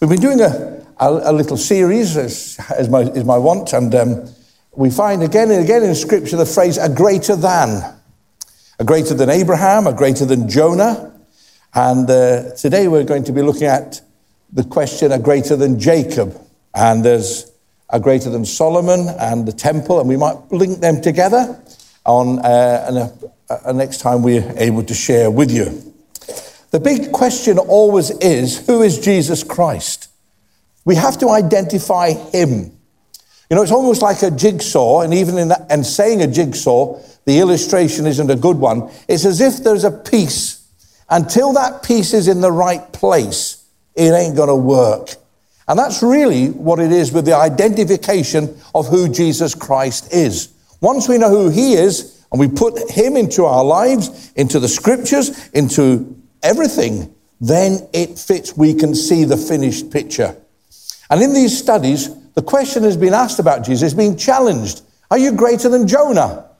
We've 0.00 0.08
been 0.08 0.20
doing 0.20 0.40
a, 0.40 0.86
a, 1.00 1.30
a 1.30 1.32
little 1.32 1.56
series, 1.56 2.16
as, 2.16 2.56
as 2.78 2.88
my, 2.88 3.00
is 3.00 3.24
my 3.24 3.36
want, 3.36 3.72
and 3.72 3.92
um, 3.96 4.28
we 4.76 4.90
find 4.90 5.24
again 5.24 5.50
and 5.50 5.64
again 5.64 5.82
in 5.82 5.92
Scripture 5.96 6.36
the 6.36 6.46
phrase 6.46 6.78
a 6.78 6.88
greater 6.88 7.34
than. 7.34 7.82
A 8.78 8.84
greater 8.84 9.14
than 9.14 9.28
Abraham, 9.28 9.88
a 9.88 9.92
greater 9.92 10.24
than 10.24 10.48
Jonah. 10.48 11.18
And 11.74 12.08
uh, 12.08 12.54
today 12.54 12.86
we're 12.86 13.02
going 13.02 13.24
to 13.24 13.32
be 13.32 13.42
looking 13.42 13.66
at 13.66 14.00
the 14.52 14.62
question 14.62 15.10
a 15.10 15.18
greater 15.18 15.56
than 15.56 15.80
Jacob. 15.80 16.40
And 16.76 17.04
there's 17.04 17.50
a 17.90 17.98
greater 17.98 18.30
than 18.30 18.44
Solomon 18.44 19.08
and 19.18 19.48
the 19.48 19.52
temple, 19.52 19.98
and 19.98 20.08
we 20.08 20.16
might 20.16 20.36
link 20.52 20.78
them 20.78 21.00
together 21.00 21.60
on 22.06 22.38
uh, 22.38 23.10
a, 23.50 23.70
a 23.70 23.72
next 23.72 23.98
time 23.98 24.22
we're 24.22 24.48
able 24.58 24.84
to 24.84 24.94
share 24.94 25.28
with 25.28 25.50
you. 25.50 25.88
The 26.70 26.80
big 26.80 27.12
question 27.12 27.58
always 27.58 28.10
is 28.10 28.66
who 28.66 28.82
is 28.82 28.98
Jesus 28.98 29.42
Christ? 29.42 30.10
We 30.84 30.96
have 30.96 31.18
to 31.18 31.30
identify 31.30 32.12
him. 32.12 32.72
You 33.50 33.56
know, 33.56 33.62
it's 33.62 33.72
almost 33.72 34.02
like 34.02 34.22
a 34.22 34.30
jigsaw, 34.30 35.00
and 35.00 35.14
even 35.14 35.38
in, 35.38 35.48
that, 35.48 35.84
saying 35.86 36.20
a 36.20 36.26
jigsaw, 36.26 37.00
the 37.24 37.38
illustration 37.38 38.06
isn't 38.06 38.30
a 38.30 38.36
good 38.36 38.58
one. 38.58 38.90
It's 39.08 39.24
as 39.24 39.40
if 39.40 39.64
there's 39.64 39.84
a 39.84 39.90
piece. 39.90 40.66
Until 41.08 41.54
that 41.54 41.82
piece 41.82 42.12
is 42.12 42.28
in 42.28 42.42
the 42.42 42.52
right 42.52 42.92
place, 42.92 43.64
it 43.94 44.12
ain't 44.12 44.36
going 44.36 44.48
to 44.48 44.54
work. 44.54 45.14
And 45.66 45.78
that's 45.78 46.02
really 46.02 46.48
what 46.48 46.78
it 46.78 46.92
is 46.92 47.12
with 47.12 47.24
the 47.24 47.34
identification 47.34 48.54
of 48.74 48.88
who 48.88 49.08
Jesus 49.08 49.54
Christ 49.54 50.12
is. 50.12 50.48
Once 50.80 51.08
we 51.08 51.18
know 51.18 51.30
who 51.30 51.48
he 51.48 51.72
is, 51.72 52.22
and 52.30 52.38
we 52.38 52.48
put 52.48 52.90
him 52.90 53.16
into 53.16 53.44
our 53.44 53.64
lives, 53.64 54.32
into 54.36 54.60
the 54.60 54.68
scriptures, 54.68 55.48
into 55.50 56.17
everything, 56.42 57.14
then 57.40 57.88
it 57.92 58.18
fits. 58.18 58.56
We 58.56 58.74
can 58.74 58.94
see 58.94 59.24
the 59.24 59.36
finished 59.36 59.90
picture. 59.90 60.36
And 61.10 61.22
in 61.22 61.32
these 61.32 61.56
studies, 61.56 62.14
the 62.34 62.42
question 62.42 62.82
has 62.82 62.96
been 62.96 63.14
asked 63.14 63.38
about 63.38 63.64
Jesus, 63.64 63.94
being 63.94 64.16
challenged. 64.16 64.82
Are 65.10 65.18
you 65.18 65.32
greater 65.32 65.68
than 65.68 65.88
Jonah? 65.88 66.50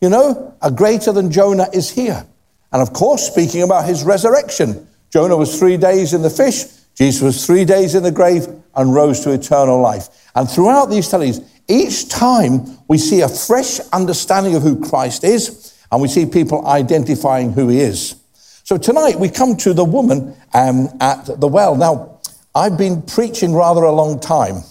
You 0.00 0.10
know, 0.10 0.54
a 0.60 0.70
greater 0.70 1.12
than 1.12 1.30
Jonah 1.30 1.68
is 1.72 1.90
here. 1.90 2.26
And 2.72 2.82
of 2.82 2.92
course, 2.92 3.26
speaking 3.26 3.62
about 3.62 3.86
his 3.86 4.04
resurrection, 4.04 4.86
Jonah 5.10 5.36
was 5.36 5.58
three 5.58 5.76
days 5.76 6.12
in 6.12 6.22
the 6.22 6.30
fish, 6.30 6.64
Jesus 6.94 7.22
was 7.22 7.46
three 7.46 7.64
days 7.64 7.94
in 7.94 8.02
the 8.02 8.10
grave 8.10 8.46
and 8.74 8.94
rose 8.94 9.20
to 9.20 9.32
eternal 9.32 9.80
life. 9.80 10.08
And 10.34 10.48
throughout 10.48 10.86
these 10.90 11.06
studies, 11.06 11.40
each 11.68 12.08
time 12.08 12.78
we 12.88 12.98
see 12.98 13.20
a 13.20 13.28
fresh 13.28 13.80
understanding 13.92 14.54
of 14.54 14.62
who 14.62 14.80
Christ 14.80 15.24
is, 15.24 15.74
and 15.90 16.02
we 16.02 16.08
see 16.08 16.26
people 16.26 16.66
identifying 16.66 17.52
who 17.52 17.68
he 17.68 17.80
is. 17.80 18.16
So 18.64 18.78
tonight 18.78 19.20
we 19.20 19.28
come 19.28 19.56
to 19.58 19.74
the 19.74 19.84
woman 19.84 20.34
um, 20.54 20.88
at 20.98 21.26
the 21.38 21.46
well. 21.46 21.76
Now, 21.76 22.18
I've 22.54 22.78
been 22.78 23.02
preaching 23.02 23.52
rather 23.52 23.82
a 23.82 23.92
long 23.92 24.18
time. 24.18 24.62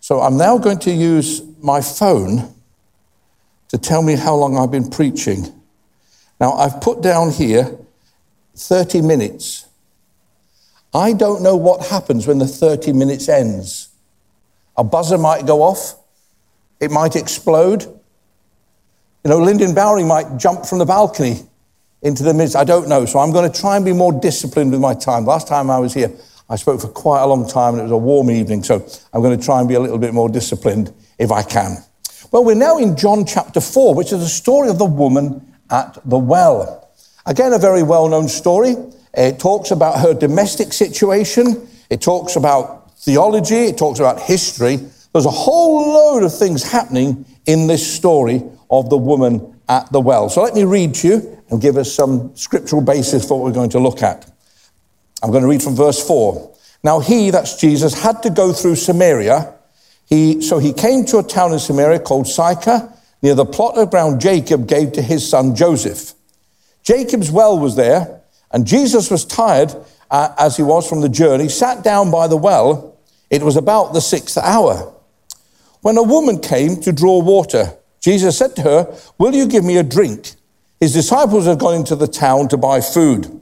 So 0.00 0.20
I'm 0.20 0.36
now 0.36 0.58
going 0.58 0.80
to 0.80 0.90
use 0.90 1.40
my 1.62 1.80
phone 1.80 2.52
to 3.68 3.78
tell 3.78 4.02
me 4.02 4.16
how 4.16 4.34
long 4.34 4.58
I've 4.58 4.72
been 4.72 4.90
preaching. 4.90 5.54
Now, 6.40 6.54
I've 6.54 6.80
put 6.80 7.00
down 7.00 7.30
here 7.30 7.78
30 8.56 9.02
minutes. 9.02 9.68
I 10.92 11.12
don't 11.12 11.44
know 11.44 11.54
what 11.54 11.86
happens 11.86 12.26
when 12.26 12.38
the 12.38 12.48
30 12.48 12.92
minutes 12.92 13.28
ends. 13.28 13.88
A 14.76 14.82
buzzer 14.82 15.16
might 15.16 15.46
go 15.46 15.62
off, 15.62 15.94
it 16.80 16.90
might 16.90 17.14
explode. 17.14 17.84
You 17.84 19.30
know, 19.30 19.38
Lyndon 19.38 19.76
Bowring 19.76 20.08
might 20.08 20.38
jump 20.38 20.66
from 20.66 20.78
the 20.78 20.86
balcony 20.86 21.46
into 22.02 22.22
the 22.22 22.34
midst. 22.34 22.56
I 22.56 22.64
don't 22.64 22.88
know. 22.88 23.06
So 23.06 23.18
I'm 23.18 23.32
going 23.32 23.50
to 23.50 23.60
try 23.60 23.76
and 23.76 23.84
be 23.84 23.92
more 23.92 24.12
disciplined 24.12 24.72
with 24.72 24.80
my 24.80 24.94
time. 24.94 25.24
Last 25.24 25.48
time 25.48 25.70
I 25.70 25.78
was 25.78 25.94
here, 25.94 26.12
I 26.50 26.56
spoke 26.56 26.80
for 26.80 26.88
quite 26.88 27.22
a 27.22 27.26
long 27.26 27.48
time 27.48 27.74
and 27.74 27.80
it 27.80 27.84
was 27.84 27.92
a 27.92 27.96
warm 27.96 28.30
evening. 28.30 28.62
So 28.62 28.86
I'm 29.12 29.22
going 29.22 29.38
to 29.38 29.44
try 29.44 29.60
and 29.60 29.68
be 29.68 29.74
a 29.74 29.80
little 29.80 29.98
bit 29.98 30.12
more 30.12 30.28
disciplined 30.28 30.92
if 31.18 31.30
I 31.30 31.42
can. 31.42 31.76
Well, 32.32 32.44
we're 32.44 32.54
now 32.54 32.78
in 32.78 32.96
John 32.96 33.24
chapter 33.24 33.60
4, 33.60 33.94
which 33.94 34.12
is 34.12 34.20
the 34.20 34.26
story 34.26 34.68
of 34.68 34.78
the 34.78 34.84
woman 34.84 35.54
at 35.70 35.98
the 36.04 36.18
well. 36.18 36.90
Again, 37.24 37.52
a 37.52 37.58
very 37.58 37.82
well 37.82 38.08
known 38.08 38.28
story. 38.28 38.74
It 39.14 39.38
talks 39.38 39.70
about 39.70 40.00
her 40.00 40.14
domestic 40.14 40.72
situation, 40.72 41.68
it 41.90 42.00
talks 42.00 42.36
about 42.36 42.98
theology, 42.98 43.66
it 43.66 43.76
talks 43.76 44.00
about 44.00 44.20
history. 44.20 44.78
There's 45.12 45.26
a 45.26 45.30
whole 45.30 45.92
load 45.92 46.22
of 46.22 46.36
things 46.36 46.62
happening 46.62 47.26
in 47.44 47.66
this 47.66 47.94
story 47.94 48.42
of 48.70 48.88
the 48.88 48.96
woman 48.96 49.60
at 49.68 49.92
the 49.92 50.00
well. 50.00 50.30
So 50.30 50.42
let 50.42 50.54
me 50.54 50.64
read 50.64 50.94
to 50.96 51.08
you 51.08 51.41
and 51.52 51.60
give 51.60 51.76
us 51.76 51.92
some 51.92 52.34
scriptural 52.34 52.80
basis 52.80 53.28
for 53.28 53.38
what 53.38 53.44
we're 53.44 53.54
going 53.54 53.68
to 53.70 53.78
look 53.78 54.02
at. 54.02 54.26
I'm 55.22 55.30
going 55.30 55.42
to 55.42 55.48
read 55.48 55.62
from 55.62 55.76
verse 55.76 56.04
4. 56.04 56.56
Now, 56.82 56.98
he, 56.98 57.28
that's 57.28 57.56
Jesus, 57.56 57.92
had 57.92 58.22
to 58.22 58.30
go 58.30 58.54
through 58.54 58.76
Samaria. 58.76 59.54
He, 60.06 60.40
so 60.40 60.58
he 60.58 60.72
came 60.72 61.04
to 61.06 61.18
a 61.18 61.22
town 61.22 61.52
in 61.52 61.58
Samaria 61.58 62.00
called 62.00 62.26
Sychar, 62.26 62.90
near 63.20 63.34
the 63.34 63.44
plot 63.44 63.76
of 63.76 63.90
ground 63.90 64.18
Jacob 64.18 64.66
gave 64.66 64.92
to 64.92 65.02
his 65.02 65.28
son 65.28 65.54
Joseph. 65.54 66.14
Jacob's 66.82 67.30
well 67.30 67.58
was 67.58 67.76
there, 67.76 68.22
and 68.50 68.66
Jesus 68.66 69.10
was 69.10 69.26
tired 69.26 69.74
uh, 70.10 70.34
as 70.38 70.56
he 70.56 70.62
was 70.62 70.88
from 70.88 71.02
the 71.02 71.08
journey, 71.10 71.50
sat 71.50 71.84
down 71.84 72.10
by 72.10 72.28
the 72.28 72.36
well. 72.36 72.98
It 73.28 73.42
was 73.42 73.56
about 73.56 73.92
the 73.92 74.00
sixth 74.00 74.38
hour. 74.38 74.94
When 75.82 75.98
a 75.98 76.02
woman 76.02 76.40
came 76.40 76.80
to 76.80 76.92
draw 76.92 77.22
water, 77.22 77.76
Jesus 78.00 78.38
said 78.38 78.56
to 78.56 78.62
her, 78.62 78.98
Will 79.18 79.34
you 79.34 79.46
give 79.46 79.64
me 79.64 79.76
a 79.76 79.82
drink? 79.82 80.32
His 80.82 80.92
disciples 80.92 81.46
had 81.46 81.60
gone 81.60 81.76
into 81.76 81.94
the 81.94 82.08
town 82.08 82.48
to 82.48 82.56
buy 82.56 82.80
food. 82.80 83.40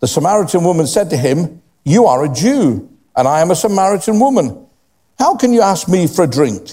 The 0.00 0.08
Samaritan 0.08 0.64
woman 0.64 0.88
said 0.88 1.08
to 1.10 1.16
him, 1.16 1.62
You 1.84 2.06
are 2.06 2.24
a 2.24 2.28
Jew, 2.28 2.90
and 3.14 3.28
I 3.28 3.42
am 3.42 3.52
a 3.52 3.54
Samaritan 3.54 4.18
woman. 4.18 4.66
How 5.20 5.36
can 5.36 5.52
you 5.52 5.62
ask 5.62 5.88
me 5.88 6.08
for 6.08 6.24
a 6.24 6.26
drink? 6.26 6.72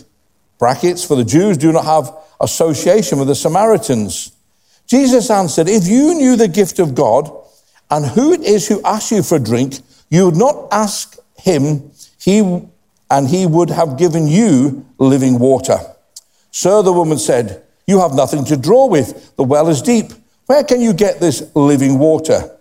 Brackets, 0.58 1.06
for 1.06 1.16
the 1.16 1.24
Jews 1.24 1.60
do 1.60 1.72
not 1.72 1.86
have 1.86 2.12
association 2.42 3.20
with 3.20 3.28
the 3.28 3.36
Samaritans. 3.36 4.32
Jesus 4.88 5.30
answered, 5.30 5.70
If 5.70 5.88
you 5.88 6.16
knew 6.16 6.36
the 6.36 6.48
gift 6.48 6.80
of 6.80 6.96
God 6.96 7.30
and 7.92 8.08
who 8.08 8.34
it 8.34 8.42
is 8.42 8.68
who 8.68 8.82
asks 8.84 9.12
you 9.12 9.22
for 9.22 9.36
a 9.36 9.40
drink, 9.40 9.76
you 10.10 10.26
would 10.26 10.36
not 10.36 10.68
ask 10.72 11.16
him, 11.38 11.92
he, 12.20 12.40
and 13.12 13.28
he 13.28 13.46
would 13.46 13.70
have 13.70 14.00
given 14.00 14.26
you 14.26 14.84
living 14.98 15.38
water. 15.38 15.78
Sir, 16.50 16.82
the 16.82 16.92
woman 16.92 17.20
said, 17.20 17.65
you 17.88 18.00
have 18.00 18.14
nothing 18.14 18.46
to 18.46 18.58
draw 18.58 18.88
with. 18.88 19.36
The 19.36 19.44
well 19.44 19.68
is 19.70 19.82
deep. 19.82 20.12
Where 20.48 20.64
can 20.64 20.82
you 20.82 20.94
get 20.94 21.20
this 21.20 21.52
living 21.56 22.00
water? 22.00 22.52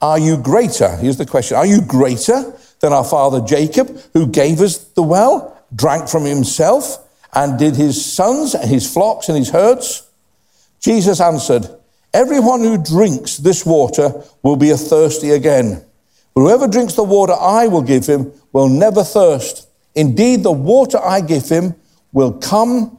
Are 0.00 0.18
you 0.18 0.36
greater? 0.36 0.96
Here's 0.96 1.16
the 1.16 1.26
question 1.26 1.56
Are 1.56 1.66
you 1.66 1.80
greater 1.80 2.54
than 2.80 2.92
our 2.92 3.04
father 3.04 3.40
Jacob, 3.40 3.98
who 4.12 4.26
gave 4.26 4.60
us 4.60 4.78
the 4.78 5.02
well, 5.02 5.62
drank 5.74 6.08
from 6.08 6.24
himself, 6.24 6.98
and 7.32 7.58
did 7.58 7.76
his 7.76 8.04
sons 8.04 8.54
and 8.54 8.68
his 8.68 8.92
flocks 8.92 9.28
and 9.28 9.38
his 9.38 9.50
herds? 9.50 10.08
Jesus 10.80 11.20
answered, 11.20 11.66
Everyone 12.12 12.60
who 12.60 12.76
drinks 12.76 13.38
this 13.38 13.64
water 13.66 14.22
will 14.42 14.56
be 14.56 14.70
thirsty 14.72 15.30
again. 15.30 15.84
But 16.34 16.42
whoever 16.42 16.68
drinks 16.68 16.94
the 16.94 17.04
water 17.04 17.32
I 17.32 17.66
will 17.66 17.82
give 17.82 18.06
him 18.06 18.32
will 18.52 18.68
never 18.68 19.02
thirst. 19.02 19.68
Indeed, 19.94 20.42
the 20.42 20.52
water 20.52 20.98
I 20.98 21.20
give 21.20 21.48
him 21.48 21.74
will 22.12 22.32
come 22.32 22.98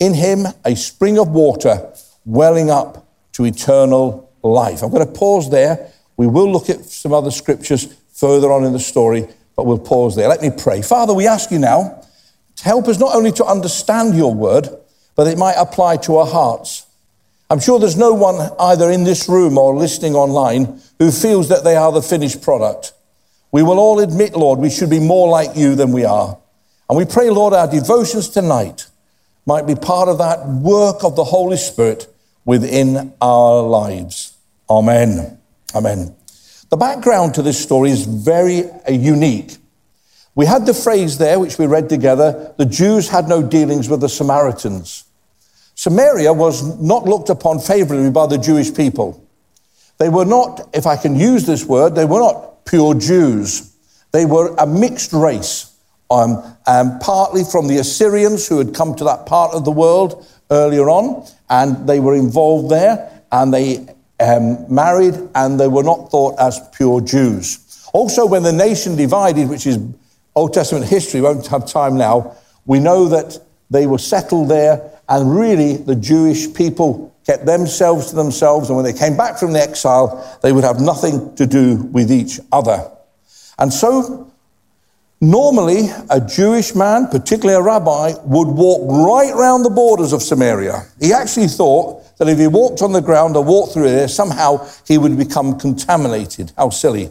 in 0.00 0.14
him 0.14 0.46
a 0.64 0.76
spring 0.76 1.18
of 1.18 1.28
water 1.28 1.92
welling 2.24 2.70
up 2.70 3.06
to 3.32 3.44
eternal 3.44 4.30
life. 4.42 4.82
I'm 4.82 4.90
going 4.90 5.06
to 5.06 5.12
pause 5.12 5.50
there. 5.50 5.92
We 6.16 6.26
will 6.26 6.50
look 6.50 6.68
at 6.70 6.84
some 6.84 7.12
other 7.12 7.30
scriptures 7.30 7.94
further 8.12 8.52
on 8.52 8.64
in 8.64 8.72
the 8.72 8.80
story, 8.80 9.28
but 9.56 9.66
we'll 9.66 9.78
pause 9.78 10.16
there. 10.16 10.28
Let 10.28 10.42
me 10.42 10.50
pray. 10.50 10.82
Father, 10.82 11.14
we 11.14 11.26
ask 11.26 11.50
you 11.50 11.58
now 11.58 12.02
to 12.56 12.64
help 12.64 12.88
us 12.88 12.98
not 12.98 13.14
only 13.14 13.32
to 13.32 13.44
understand 13.44 14.16
your 14.16 14.34
word, 14.34 14.68
but 15.14 15.26
it 15.26 15.38
might 15.38 15.54
apply 15.56 15.96
to 15.98 16.16
our 16.16 16.26
hearts. 16.26 16.86
I'm 17.50 17.60
sure 17.60 17.78
there's 17.78 17.96
no 17.96 18.12
one 18.12 18.50
either 18.58 18.90
in 18.90 19.04
this 19.04 19.28
room 19.28 19.56
or 19.56 19.74
listening 19.74 20.14
online 20.14 20.80
who 20.98 21.10
feels 21.10 21.48
that 21.48 21.64
they 21.64 21.76
are 21.76 21.92
the 21.92 22.02
finished 22.02 22.42
product. 22.42 22.92
We 23.50 23.62
will 23.62 23.78
all 23.78 24.00
admit, 24.00 24.34
Lord, 24.34 24.58
we 24.58 24.68
should 24.68 24.90
be 24.90 25.00
more 25.00 25.28
like 25.28 25.56
you 25.56 25.74
than 25.74 25.92
we 25.92 26.04
are. 26.04 26.36
And 26.88 26.98
we 26.98 27.04
pray, 27.04 27.30
Lord, 27.30 27.54
our 27.54 27.70
devotions 27.70 28.28
tonight 28.28 28.87
might 29.48 29.66
be 29.66 29.74
part 29.74 30.10
of 30.10 30.18
that 30.18 30.46
work 30.46 31.02
of 31.02 31.16
the 31.16 31.24
Holy 31.24 31.56
Spirit 31.56 32.06
within 32.44 33.14
our 33.22 33.62
lives. 33.62 34.36
Amen. 34.68 35.38
Amen. 35.74 36.14
The 36.68 36.76
background 36.76 37.34
to 37.36 37.42
this 37.42 37.58
story 37.58 37.90
is 37.90 38.04
very 38.04 38.64
uh, 38.64 38.90
unique. 38.90 39.56
We 40.34 40.44
had 40.44 40.66
the 40.66 40.74
phrase 40.74 41.16
there, 41.16 41.40
which 41.40 41.58
we 41.58 41.66
read 41.66 41.88
together 41.88 42.52
the 42.58 42.66
Jews 42.66 43.08
had 43.08 43.26
no 43.26 43.42
dealings 43.42 43.88
with 43.88 44.02
the 44.02 44.08
Samaritans. 44.10 45.04
Samaria 45.74 46.34
was 46.34 46.78
not 46.78 47.04
looked 47.04 47.30
upon 47.30 47.58
favorably 47.58 48.10
by 48.10 48.26
the 48.26 48.36
Jewish 48.36 48.74
people. 48.74 49.26
They 49.96 50.10
were 50.10 50.26
not, 50.26 50.68
if 50.74 50.86
I 50.86 50.98
can 50.98 51.16
use 51.16 51.46
this 51.46 51.64
word, 51.64 51.94
they 51.94 52.04
were 52.04 52.20
not 52.20 52.66
pure 52.66 52.94
Jews. 52.94 53.74
They 54.12 54.26
were 54.26 54.54
a 54.56 54.66
mixed 54.66 55.14
race 55.14 55.67
um, 56.10 56.42
um, 56.66 56.98
partly 57.00 57.44
from 57.44 57.68
the 57.68 57.78
Assyrians 57.78 58.48
who 58.48 58.58
had 58.58 58.74
come 58.74 58.94
to 58.96 59.04
that 59.04 59.26
part 59.26 59.54
of 59.54 59.64
the 59.64 59.70
world 59.70 60.26
earlier 60.50 60.88
on, 60.88 61.26
and 61.50 61.86
they 61.88 62.00
were 62.00 62.14
involved 62.14 62.70
there, 62.70 63.22
and 63.30 63.52
they 63.52 63.86
um, 64.20 64.72
married, 64.72 65.14
and 65.34 65.60
they 65.60 65.68
were 65.68 65.82
not 65.82 66.10
thought 66.10 66.38
as 66.38 66.60
pure 66.72 67.00
Jews. 67.00 67.88
Also, 67.92 68.26
when 68.26 68.42
the 68.42 68.52
nation 68.52 68.96
divided, 68.96 69.48
which 69.48 69.66
is 69.66 69.78
Old 70.34 70.54
Testament 70.54 70.86
history, 70.86 71.20
won't 71.20 71.46
have 71.48 71.66
time 71.66 71.96
now, 71.96 72.36
we 72.66 72.78
know 72.78 73.08
that 73.08 73.38
they 73.70 73.86
were 73.86 73.98
settled 73.98 74.48
there, 74.48 74.90
and 75.08 75.34
really 75.34 75.76
the 75.76 75.94
Jewish 75.94 76.52
people 76.54 77.14
kept 77.26 77.44
themselves 77.44 78.08
to 78.10 78.16
themselves, 78.16 78.70
and 78.70 78.76
when 78.76 78.84
they 78.84 78.98
came 78.98 79.16
back 79.16 79.38
from 79.38 79.52
the 79.52 79.60
exile, 79.60 80.38
they 80.42 80.52
would 80.52 80.64
have 80.64 80.80
nothing 80.80 81.34
to 81.36 81.46
do 81.46 81.76
with 81.92 82.10
each 82.10 82.40
other. 82.52 82.90
And 83.58 83.72
so, 83.72 84.32
normally, 85.20 85.88
a 86.10 86.20
Jewish 86.20 86.74
man, 86.74 87.08
particularly 87.08 87.58
a 87.58 87.62
rabbi, 87.62 88.12
would 88.24 88.48
walk 88.48 88.82
right 88.90 89.34
round 89.34 89.64
the 89.64 89.70
borders 89.70 90.12
of 90.12 90.22
Samaria. 90.22 90.84
He 91.00 91.12
actually 91.12 91.48
thought 91.48 92.04
that 92.18 92.28
if 92.28 92.38
he 92.38 92.46
walked 92.46 92.82
on 92.82 92.92
the 92.92 93.00
ground 93.00 93.36
or 93.36 93.44
walked 93.44 93.74
through 93.74 93.90
there, 93.90 94.08
somehow 94.08 94.68
he 94.86 94.98
would 94.98 95.16
become 95.16 95.58
contaminated. 95.58 96.52
How 96.56 96.70
silly. 96.70 97.10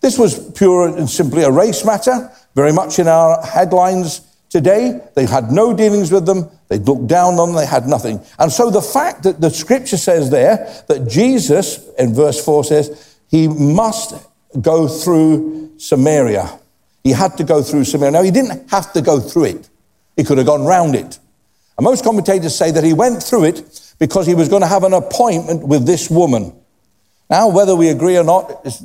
This 0.00 0.18
was 0.18 0.50
pure 0.52 0.88
and 0.88 1.08
simply 1.08 1.42
a 1.42 1.50
race 1.50 1.84
matter, 1.84 2.30
very 2.54 2.72
much 2.72 2.98
in 2.98 3.06
our 3.06 3.44
headlines 3.44 4.22
today. 4.48 5.00
They 5.14 5.26
had 5.26 5.52
no 5.52 5.74
dealings 5.74 6.10
with 6.10 6.26
them. 6.26 6.50
They 6.68 6.78
looked 6.78 7.06
down 7.06 7.34
on 7.34 7.48
them. 7.48 7.56
They 7.56 7.66
had 7.66 7.86
nothing. 7.86 8.20
And 8.38 8.50
so 8.50 8.70
the 8.70 8.82
fact 8.82 9.22
that 9.24 9.40
the 9.40 9.50
scripture 9.50 9.96
says 9.96 10.30
there 10.30 10.82
that 10.88 11.08
Jesus, 11.08 11.86
in 11.98 12.14
verse 12.14 12.44
4 12.44 12.64
says, 12.64 13.18
he 13.28 13.46
must 13.46 14.14
go 14.60 14.88
through 14.88 15.78
Samaria. 15.78 16.58
He 17.02 17.10
had 17.10 17.36
to 17.38 17.44
go 17.44 17.62
through 17.62 17.84
Samaria. 17.84 18.12
Now, 18.12 18.22
he 18.22 18.30
didn't 18.30 18.70
have 18.70 18.92
to 18.92 19.02
go 19.02 19.20
through 19.20 19.44
it. 19.44 19.68
He 20.16 20.24
could 20.24 20.38
have 20.38 20.46
gone 20.46 20.64
round 20.64 20.94
it. 20.94 21.18
And 21.78 21.84
most 21.84 22.04
commentators 22.04 22.54
say 22.54 22.70
that 22.70 22.84
he 22.84 22.92
went 22.92 23.22
through 23.22 23.44
it 23.44 23.94
because 23.98 24.26
he 24.26 24.34
was 24.34 24.48
going 24.48 24.62
to 24.62 24.68
have 24.68 24.84
an 24.84 24.92
appointment 24.92 25.66
with 25.66 25.86
this 25.86 26.10
woman. 26.10 26.52
Now, 27.30 27.48
whether 27.48 27.76
we 27.76 27.88
agree 27.88 28.18
or 28.18 28.24
not, 28.24 28.60
it's 28.64 28.82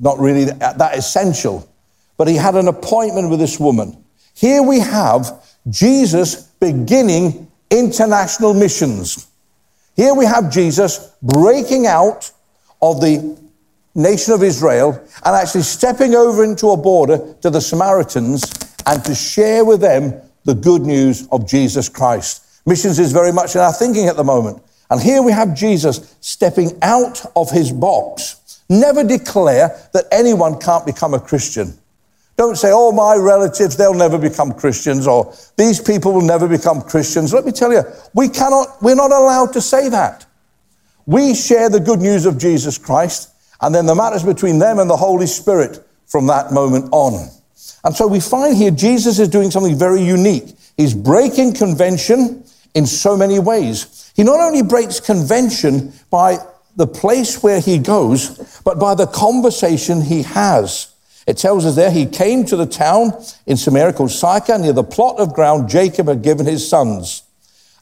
not 0.00 0.18
really 0.18 0.44
that 0.44 0.96
essential. 0.96 1.68
But 2.16 2.28
he 2.28 2.36
had 2.36 2.54
an 2.54 2.68
appointment 2.68 3.30
with 3.30 3.40
this 3.40 3.58
woman. 3.58 4.04
Here 4.34 4.62
we 4.62 4.78
have 4.78 5.42
Jesus 5.68 6.36
beginning 6.60 7.50
international 7.70 8.54
missions. 8.54 9.26
Here 9.96 10.14
we 10.14 10.24
have 10.24 10.50
Jesus 10.50 11.14
breaking 11.22 11.86
out 11.86 12.30
of 12.80 13.00
the 13.00 13.38
nation 13.94 14.32
of 14.32 14.42
Israel 14.42 14.92
and 15.24 15.36
actually 15.36 15.62
stepping 15.62 16.14
over 16.14 16.44
into 16.44 16.70
a 16.70 16.76
border 16.76 17.34
to 17.42 17.50
the 17.50 17.60
Samaritans 17.60 18.44
and 18.86 19.04
to 19.04 19.14
share 19.14 19.64
with 19.64 19.80
them 19.80 20.14
the 20.44 20.54
good 20.54 20.82
news 20.82 21.28
of 21.28 21.46
Jesus 21.46 21.88
Christ. 21.88 22.44
Missions 22.66 22.98
is 22.98 23.12
very 23.12 23.32
much 23.32 23.54
in 23.54 23.60
our 23.60 23.72
thinking 23.72 24.08
at 24.08 24.16
the 24.16 24.24
moment. 24.24 24.62
And 24.90 25.00
here 25.00 25.22
we 25.22 25.32
have 25.32 25.54
Jesus 25.54 26.16
stepping 26.20 26.78
out 26.82 27.24
of 27.36 27.50
his 27.50 27.72
box. 27.72 28.62
Never 28.68 29.04
declare 29.04 29.76
that 29.92 30.04
anyone 30.10 30.58
can't 30.58 30.84
become 30.86 31.14
a 31.14 31.20
Christian. 31.20 31.74
Don't 32.36 32.56
say, 32.56 32.70
oh, 32.72 32.90
my 32.90 33.16
relatives, 33.16 33.76
they'll 33.76 33.92
never 33.92 34.16
become 34.16 34.52
Christians, 34.54 35.06
or 35.06 35.34
these 35.56 35.80
people 35.80 36.14
will 36.14 36.22
never 36.22 36.48
become 36.48 36.80
Christians. 36.80 37.34
Let 37.34 37.44
me 37.44 37.52
tell 37.52 37.72
you, 37.72 37.82
we 38.14 38.28
cannot, 38.28 38.80
we're 38.80 38.94
not 38.94 39.12
allowed 39.12 39.52
to 39.52 39.60
say 39.60 39.88
that. 39.90 40.24
We 41.04 41.34
share 41.34 41.68
the 41.68 41.80
good 41.80 42.00
news 42.00 42.24
of 42.24 42.38
Jesus 42.38 42.78
Christ, 42.78 43.30
and 43.60 43.74
then 43.74 43.86
the 43.86 43.94
matters 43.94 44.22
between 44.22 44.58
them 44.58 44.78
and 44.78 44.88
the 44.88 44.96
Holy 44.96 45.26
Spirit 45.26 45.84
from 46.06 46.26
that 46.26 46.52
moment 46.52 46.88
on. 46.92 47.28
And 47.84 47.94
so 47.94 48.06
we 48.06 48.20
find 48.20 48.56
here 48.56 48.70
Jesus 48.70 49.18
is 49.18 49.28
doing 49.28 49.50
something 49.50 49.78
very 49.78 50.02
unique. 50.02 50.54
He's 50.76 50.94
breaking 50.94 51.54
convention 51.54 52.44
in 52.74 52.86
so 52.86 53.16
many 53.16 53.38
ways. 53.38 54.12
He 54.14 54.22
not 54.22 54.40
only 54.40 54.62
breaks 54.62 55.00
convention 55.00 55.92
by 56.10 56.38
the 56.76 56.86
place 56.86 57.42
where 57.42 57.60
he 57.60 57.78
goes, 57.78 58.60
but 58.64 58.78
by 58.78 58.94
the 58.94 59.06
conversation 59.06 60.02
he 60.02 60.22
has. 60.22 60.94
It 61.26 61.36
tells 61.36 61.64
us 61.66 61.76
there 61.76 61.90
he 61.90 62.06
came 62.06 62.44
to 62.46 62.56
the 62.56 62.66
town 62.66 63.12
in 63.46 63.56
Samaria 63.56 63.92
called 63.92 64.10
Sychar 64.10 64.58
near 64.58 64.72
the 64.72 64.82
plot 64.82 65.18
of 65.18 65.34
ground 65.34 65.68
Jacob 65.68 66.08
had 66.08 66.22
given 66.22 66.46
his 66.46 66.66
sons. 66.66 67.22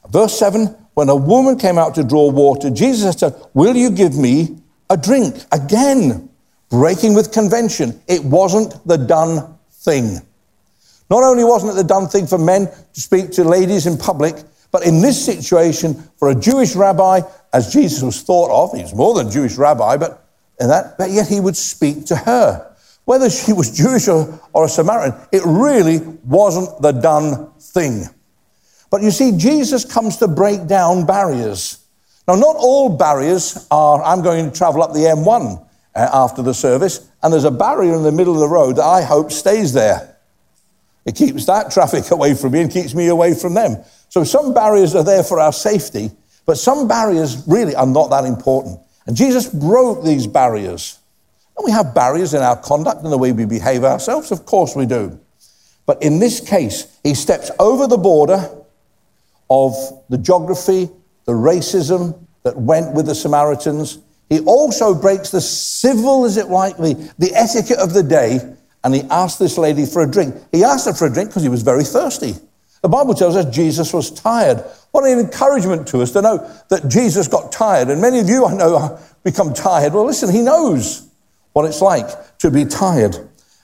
Verse 0.09 0.37
7 0.37 0.65
When 0.93 1.09
a 1.09 1.15
woman 1.15 1.57
came 1.57 1.77
out 1.77 1.95
to 1.95 2.03
draw 2.03 2.29
water, 2.29 2.69
Jesus 2.69 3.15
said, 3.15 3.33
Will 3.53 3.75
you 3.75 3.91
give 3.91 4.15
me 4.17 4.58
a 4.89 4.97
drink? 4.97 5.35
Again, 5.51 6.29
breaking 6.69 7.13
with 7.13 7.31
convention. 7.31 8.01
It 8.07 8.23
wasn't 8.23 8.85
the 8.87 8.97
done 8.97 9.57
thing. 9.71 10.19
Not 11.09 11.23
only 11.23 11.43
wasn't 11.43 11.73
it 11.73 11.75
the 11.75 11.83
done 11.83 12.07
thing 12.07 12.27
for 12.27 12.37
men 12.37 12.67
to 12.67 13.01
speak 13.01 13.31
to 13.31 13.43
ladies 13.43 13.87
in 13.87 13.97
public, 13.97 14.35
but 14.71 14.85
in 14.85 15.01
this 15.01 15.23
situation, 15.23 15.95
for 16.17 16.29
a 16.29 16.35
Jewish 16.35 16.75
rabbi, 16.75 17.21
as 17.53 17.73
Jesus 17.73 18.03
was 18.03 18.21
thought 18.21 18.51
of, 18.51 18.77
he 18.77 18.83
was 18.83 18.93
more 18.93 19.15
than 19.15 19.27
a 19.27 19.31
Jewish 19.31 19.57
rabbi, 19.57 19.97
but 19.97 20.27
in 20.59 20.67
that, 20.67 20.97
but 20.97 21.09
yet 21.09 21.27
he 21.27 21.39
would 21.39 21.57
speak 21.57 22.05
to 22.07 22.15
her. 22.15 22.75
Whether 23.05 23.31
she 23.31 23.53
was 23.53 23.75
Jewish 23.75 24.07
or, 24.07 24.39
or 24.53 24.65
a 24.65 24.69
Samaritan, 24.69 25.19
it 25.31 25.41
really 25.43 25.97
wasn't 26.25 26.79
the 26.81 26.91
done 26.91 27.51
thing. 27.59 28.03
But 28.91 29.01
you 29.01 29.09
see, 29.09 29.35
Jesus 29.35 29.83
comes 29.83 30.17
to 30.17 30.27
break 30.27 30.67
down 30.67 31.07
barriers. 31.07 31.78
Now, 32.29 32.35
not 32.35 32.57
all 32.59 32.89
barriers 32.89 33.65
are, 33.71 34.03
I'm 34.03 34.21
going 34.21 34.51
to 34.51 34.55
travel 34.55 34.83
up 34.83 34.93
the 34.93 34.99
M1 34.99 35.65
uh, 35.95 36.09
after 36.13 36.43
the 36.43 36.53
service, 36.53 37.09
and 37.23 37.33
there's 37.33 37.43
a 37.43 37.49
barrier 37.49 37.95
in 37.95 38.03
the 38.03 38.11
middle 38.11 38.35
of 38.35 38.39
the 38.39 38.47
road 38.47 38.75
that 38.75 38.83
I 38.83 39.01
hope 39.01 39.31
stays 39.31 39.73
there. 39.73 40.15
It 41.05 41.15
keeps 41.15 41.47
that 41.47 41.71
traffic 41.73 42.11
away 42.11 42.35
from 42.35 42.51
me 42.51 42.61
and 42.61 42.71
keeps 42.71 42.93
me 42.93 43.07
away 43.07 43.33
from 43.33 43.55
them. 43.55 43.77
So 44.09 44.23
some 44.23 44.53
barriers 44.53 44.93
are 44.93 45.03
there 45.03 45.23
for 45.23 45.39
our 45.39 45.51
safety, 45.51 46.11
but 46.45 46.59
some 46.59 46.87
barriers 46.87 47.47
really 47.47 47.73
are 47.73 47.87
not 47.87 48.11
that 48.11 48.25
important. 48.25 48.79
And 49.07 49.17
Jesus 49.17 49.47
broke 49.47 50.05
these 50.05 50.27
barriers. 50.27 50.99
And 51.57 51.65
we 51.65 51.71
have 51.71 51.95
barriers 51.95 52.35
in 52.35 52.43
our 52.43 52.57
conduct 52.57 53.01
and 53.01 53.11
the 53.11 53.17
way 53.17 53.31
we 53.31 53.45
behave 53.45 53.83
ourselves, 53.83 54.31
of 54.31 54.45
course 54.45 54.75
we 54.75 54.85
do. 54.85 55.19
But 55.87 56.03
in 56.03 56.19
this 56.19 56.47
case, 56.47 56.95
he 57.01 57.15
steps 57.15 57.49
over 57.57 57.87
the 57.87 57.97
border 57.97 58.51
of 59.49 59.73
the 60.09 60.19
geography, 60.19 60.91
the 61.29 61.35
racism 61.35 62.25
that 62.41 62.57
went 62.57 62.95
with 62.95 63.05
the 63.05 63.13
Samaritans. 63.13 63.99
He 64.29 64.39
also 64.39 64.99
breaks 64.99 65.29
the 65.29 65.41
civil, 65.41 66.25
is 66.25 66.37
it 66.37 66.47
likely, 66.47 66.95
the 67.19 67.31
etiquette 67.35 67.77
of 67.77 67.93
the 67.93 68.01
day, 68.01 68.39
and 68.83 68.95
he 68.95 69.03
asked 69.11 69.37
this 69.37 69.55
lady 69.55 69.85
for 69.85 70.01
a 70.01 70.09
drink. 70.09 70.33
He 70.51 70.63
asked 70.63 70.87
her 70.87 70.93
for 70.95 71.05
a 71.05 71.13
drink 71.13 71.29
because 71.29 71.43
he 71.43 71.49
was 71.49 71.61
very 71.61 71.83
thirsty. 71.83 72.33
The 72.81 72.89
Bible 72.89 73.13
tells 73.13 73.35
us 73.35 73.53
Jesus 73.53 73.93
was 73.93 74.09
tired. 74.09 74.63
What 74.89 75.03
an 75.03 75.19
encouragement 75.19 75.87
to 75.89 76.01
us 76.01 76.13
to 76.13 76.23
know 76.23 76.51
that 76.69 76.87
Jesus 76.87 77.27
got 77.27 77.51
tired. 77.51 77.89
And 77.89 78.01
many 78.01 78.19
of 78.19 78.27
you 78.27 78.47
I 78.47 78.55
know 78.55 78.97
become 79.23 79.53
tired. 79.53 79.93
Well, 79.93 80.05
listen, 80.05 80.33
he 80.33 80.41
knows 80.41 81.07
what 81.53 81.65
it's 81.65 81.81
like 81.81 82.37
to 82.39 82.49
be 82.49 82.65
tired. 82.65 83.15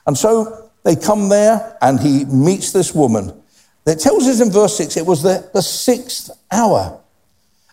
And 0.06 0.16
so 0.16 0.70
they 0.84 0.96
come 0.96 1.30
there 1.30 1.80
and 1.82 2.00
he 2.00 2.26
meets 2.26 2.74
this 2.74 2.94
woman. 2.94 3.42
It 3.88 4.00
tells 4.00 4.28
us 4.28 4.39
in 4.39 4.51
verse 4.51 4.78
6 4.78 4.98
it 4.98 5.06
was 5.08 5.24
the, 5.24 5.50
the 5.51 5.63
sixth 5.63 6.30
hour. 6.51 7.01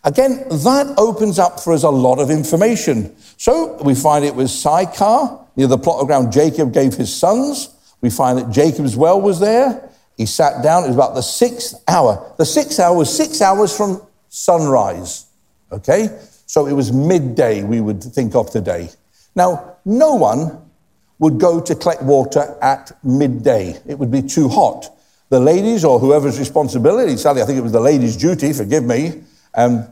Again, 0.04 0.44
that 0.48 0.94
opens 0.98 1.38
up 1.38 1.60
for 1.60 1.72
us 1.72 1.84
a 1.84 1.90
lot 1.90 2.18
of 2.18 2.30
information. 2.30 3.14
So 3.36 3.80
we 3.82 3.94
find 3.94 4.24
it 4.24 4.34
was 4.34 4.52
Sychar, 4.52 5.38
near 5.56 5.68
the 5.68 5.78
plot 5.78 6.00
of 6.00 6.08
ground 6.08 6.32
Jacob 6.32 6.72
gave 6.72 6.94
his 6.94 7.14
sons. 7.14 7.68
We 8.00 8.10
find 8.10 8.38
that 8.38 8.50
Jacob's 8.50 8.96
well 8.96 9.20
was 9.20 9.38
there. 9.38 9.90
He 10.16 10.26
sat 10.26 10.62
down. 10.62 10.84
It 10.84 10.88
was 10.88 10.96
about 10.96 11.14
the 11.14 11.22
sixth 11.22 11.82
hour. 11.86 12.34
The 12.36 12.44
sixth 12.44 12.80
hour 12.80 12.96
was 12.96 13.16
six 13.16 13.40
hours 13.40 13.76
from 13.76 14.02
sunrise. 14.28 15.26
Okay? 15.70 16.08
So 16.46 16.66
it 16.66 16.72
was 16.72 16.92
midday, 16.92 17.62
we 17.62 17.80
would 17.80 18.02
think 18.02 18.34
of 18.34 18.50
today. 18.50 18.90
Now, 19.34 19.76
no 19.84 20.14
one 20.14 20.70
would 21.18 21.38
go 21.38 21.60
to 21.60 21.74
collect 21.74 22.02
water 22.02 22.56
at 22.60 22.92
midday. 23.04 23.80
It 23.86 23.98
would 23.98 24.10
be 24.10 24.22
too 24.22 24.48
hot. 24.48 24.90
The 25.28 25.40
ladies, 25.40 25.84
or 25.84 25.98
whoever's 25.98 26.38
responsibility, 26.38 27.16
sadly, 27.16 27.40
I 27.40 27.46
think 27.46 27.58
it 27.58 27.62
was 27.62 27.72
the 27.72 27.80
ladies' 27.80 28.16
duty, 28.16 28.52
forgive 28.52 28.84
me, 28.84 29.22
um, 29.54 29.86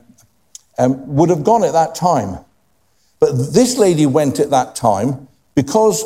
um, 0.81 1.15
would 1.15 1.29
have 1.29 1.43
gone 1.43 1.63
at 1.63 1.73
that 1.73 1.95
time. 1.95 2.39
But 3.19 3.53
this 3.53 3.77
lady 3.77 4.05
went 4.05 4.39
at 4.39 4.49
that 4.49 4.75
time 4.75 5.27
because 5.53 6.03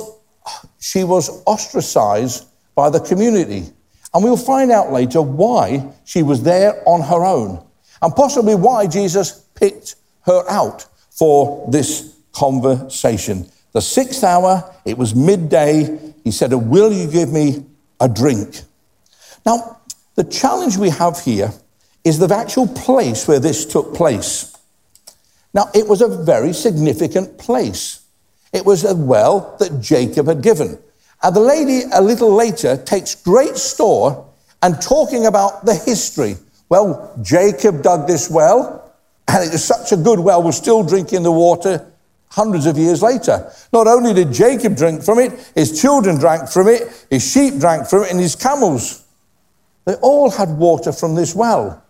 she 0.80 1.04
was 1.04 1.42
ostracized 1.46 2.46
by 2.76 2.90
the 2.90 3.00
community. 3.00 3.72
And 4.14 4.24
we'll 4.24 4.38
find 4.38 4.72
out 4.72 4.92
later 4.92 5.22
why 5.22 5.92
she 6.04 6.24
was 6.24 6.44
there 6.44 6.82
on 6.88 7.02
her 7.02 7.26
own, 7.26 7.66
and 8.02 8.16
possibly 8.16 8.56
why 8.56 8.88
Jesus 8.88 9.46
picked 9.56 9.96
her 10.26 10.44
out 10.50 10.86
for 11.10 11.68
this 11.72 12.16
conversation. 12.34 13.50
The 13.72 13.82
sixth 13.82 14.24
hour, 14.24 14.74
it 14.86 14.98
was 14.98 15.16
midday. 15.16 16.14
He 16.24 16.32
said, 16.32 16.54
Will 16.54 16.92
you 16.92 17.10
give 17.10 17.32
me 17.32 17.66
a 18.00 18.10
drink? 18.10 18.62
Now, 19.46 19.80
the 20.16 20.24
challenge 20.24 20.78
we 20.78 20.90
have 20.90 21.20
here 21.20 21.52
is 22.04 22.20
the 22.20 22.34
actual 22.34 22.68
place 22.68 23.28
where 23.28 23.40
this 23.40 23.66
took 23.66 23.94
place. 23.94 24.55
Now, 25.56 25.70
it 25.74 25.88
was 25.88 26.02
a 26.02 26.10
very 26.10 26.52
significant 26.52 27.38
place. 27.38 28.02
It 28.52 28.66
was 28.66 28.84
a 28.84 28.94
well 28.94 29.56
that 29.60 29.80
Jacob 29.80 30.28
had 30.28 30.42
given. 30.42 30.78
And 31.24 31.36
the 31.36 31.40
lady, 31.40 31.84
a 31.94 32.02
little 32.02 32.34
later, 32.34 32.76
takes 32.76 33.16
great 33.16 33.56
store 33.56 34.30
and 34.62 34.82
talking 34.82 35.26
about 35.26 35.66
the 35.66 35.74
history. 35.74 36.36
Well, 36.68 37.18
Jacob 37.22 37.82
dug 37.82 38.06
this 38.06 38.30
well, 38.30 38.94
and 39.30 39.48
it 39.48 39.54
was 39.54 39.64
such 39.64 39.94
a 39.94 39.98
good 39.98 40.20
well, 40.20 40.44
we're 40.44 40.52
still 40.52 40.84
drinking 40.84 41.24
the 41.24 41.32
water 41.32 41.90
hundreds 42.30 42.66
of 42.66 42.78
years 42.78 43.02
later. 43.02 43.50
Not 43.72 43.88
only 43.88 44.14
did 44.14 44.34
Jacob 44.34 44.76
drink 44.76 45.04
from 45.04 45.20
it, 45.20 45.32
his 45.56 45.82
children 45.82 46.18
drank 46.18 46.50
from 46.50 46.68
it, 46.68 47.08
his 47.10 47.32
sheep 47.32 47.60
drank 47.60 47.88
from 47.88 48.04
it, 48.04 48.12
and 48.12 48.20
his 48.20 48.36
camels. 48.36 49.06
They 49.86 49.94
all 49.96 50.30
had 50.30 50.50
water 50.50 50.92
from 50.92 51.16
this 51.16 51.34
well. 51.34 51.82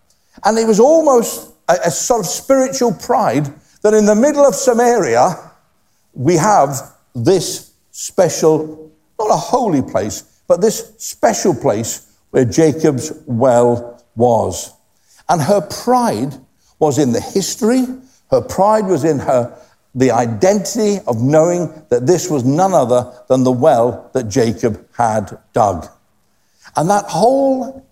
And 0.44 0.58
it 0.60 0.68
was 0.68 0.80
almost 0.80 1.55
a, 1.68 1.78
a 1.86 1.92
sort 1.92 2.22
of 2.22 2.28
spiritual 2.28 2.94
pride 2.94 3.54
that 3.82 3.94
in 3.94 4.06
the 4.06 4.16
middle 4.16 4.46
of 4.46 4.56
Samaria, 4.56 5.52
we 6.14 6.36
have 6.36 6.94
this 7.14 7.74
special, 7.92 8.92
not 9.20 9.30
a 9.30 9.38
holy 9.38 9.82
place, 9.82 10.42
but 10.48 10.62
this 10.62 10.94
special 10.98 11.54
place 11.54 12.12
where 12.32 12.46
Jacob's 12.46 13.14
well 13.26 14.04
was. 14.16 14.74
And 15.30 15.42
her 15.42 15.62
pride 15.62 16.34
was 16.80 16.98
in 16.98 17.12
the 17.12 17.22
history, 17.22 17.86
her 18.32 18.42
pride 18.42 18.86
was 18.86 19.04
in 19.04 19.20
her 19.20 19.58
the 19.96 20.12
identity 20.12 21.00
of 21.08 21.22
knowing 21.22 21.72
that 21.90 22.06
this 22.06 22.30
was 22.30 22.44
none 22.44 22.74
other 22.74 23.14
than 23.30 23.44
the 23.44 23.52
well 23.52 24.12
that 24.14 24.28
Jacob 24.28 24.86
had 24.98 25.38
dug. 25.54 25.88
And 26.76 26.90
that 26.90 27.06
whole 27.06 27.86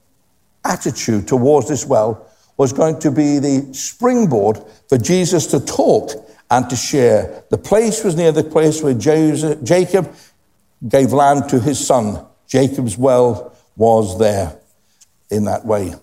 attitude 0.65 1.27
towards 1.27 1.69
this 1.69 1.85
well 1.85 2.27
was 2.57 2.73
going 2.73 2.99
to 2.99 3.11
be 3.11 3.39
the 3.39 3.73
springboard 3.73 4.59
for 4.87 4.97
Jesus 4.97 5.47
to 5.47 5.59
talk 5.59 6.11
and 6.51 6.69
to 6.69 6.75
share. 6.75 7.43
The 7.49 7.57
place 7.57 8.03
was 8.03 8.15
near 8.15 8.31
the 8.31 8.43
place 8.43 8.81
where 8.83 8.93
Jacob 8.93 10.13
gave 10.87 11.13
land 11.13 11.49
to 11.49 11.59
his 11.59 11.85
son. 11.85 12.25
Jacob's 12.47 12.97
well 12.97 13.55
was 13.75 14.19
there 14.19 14.55
in 15.31 15.45
that 15.45 15.65
way. 15.65 15.95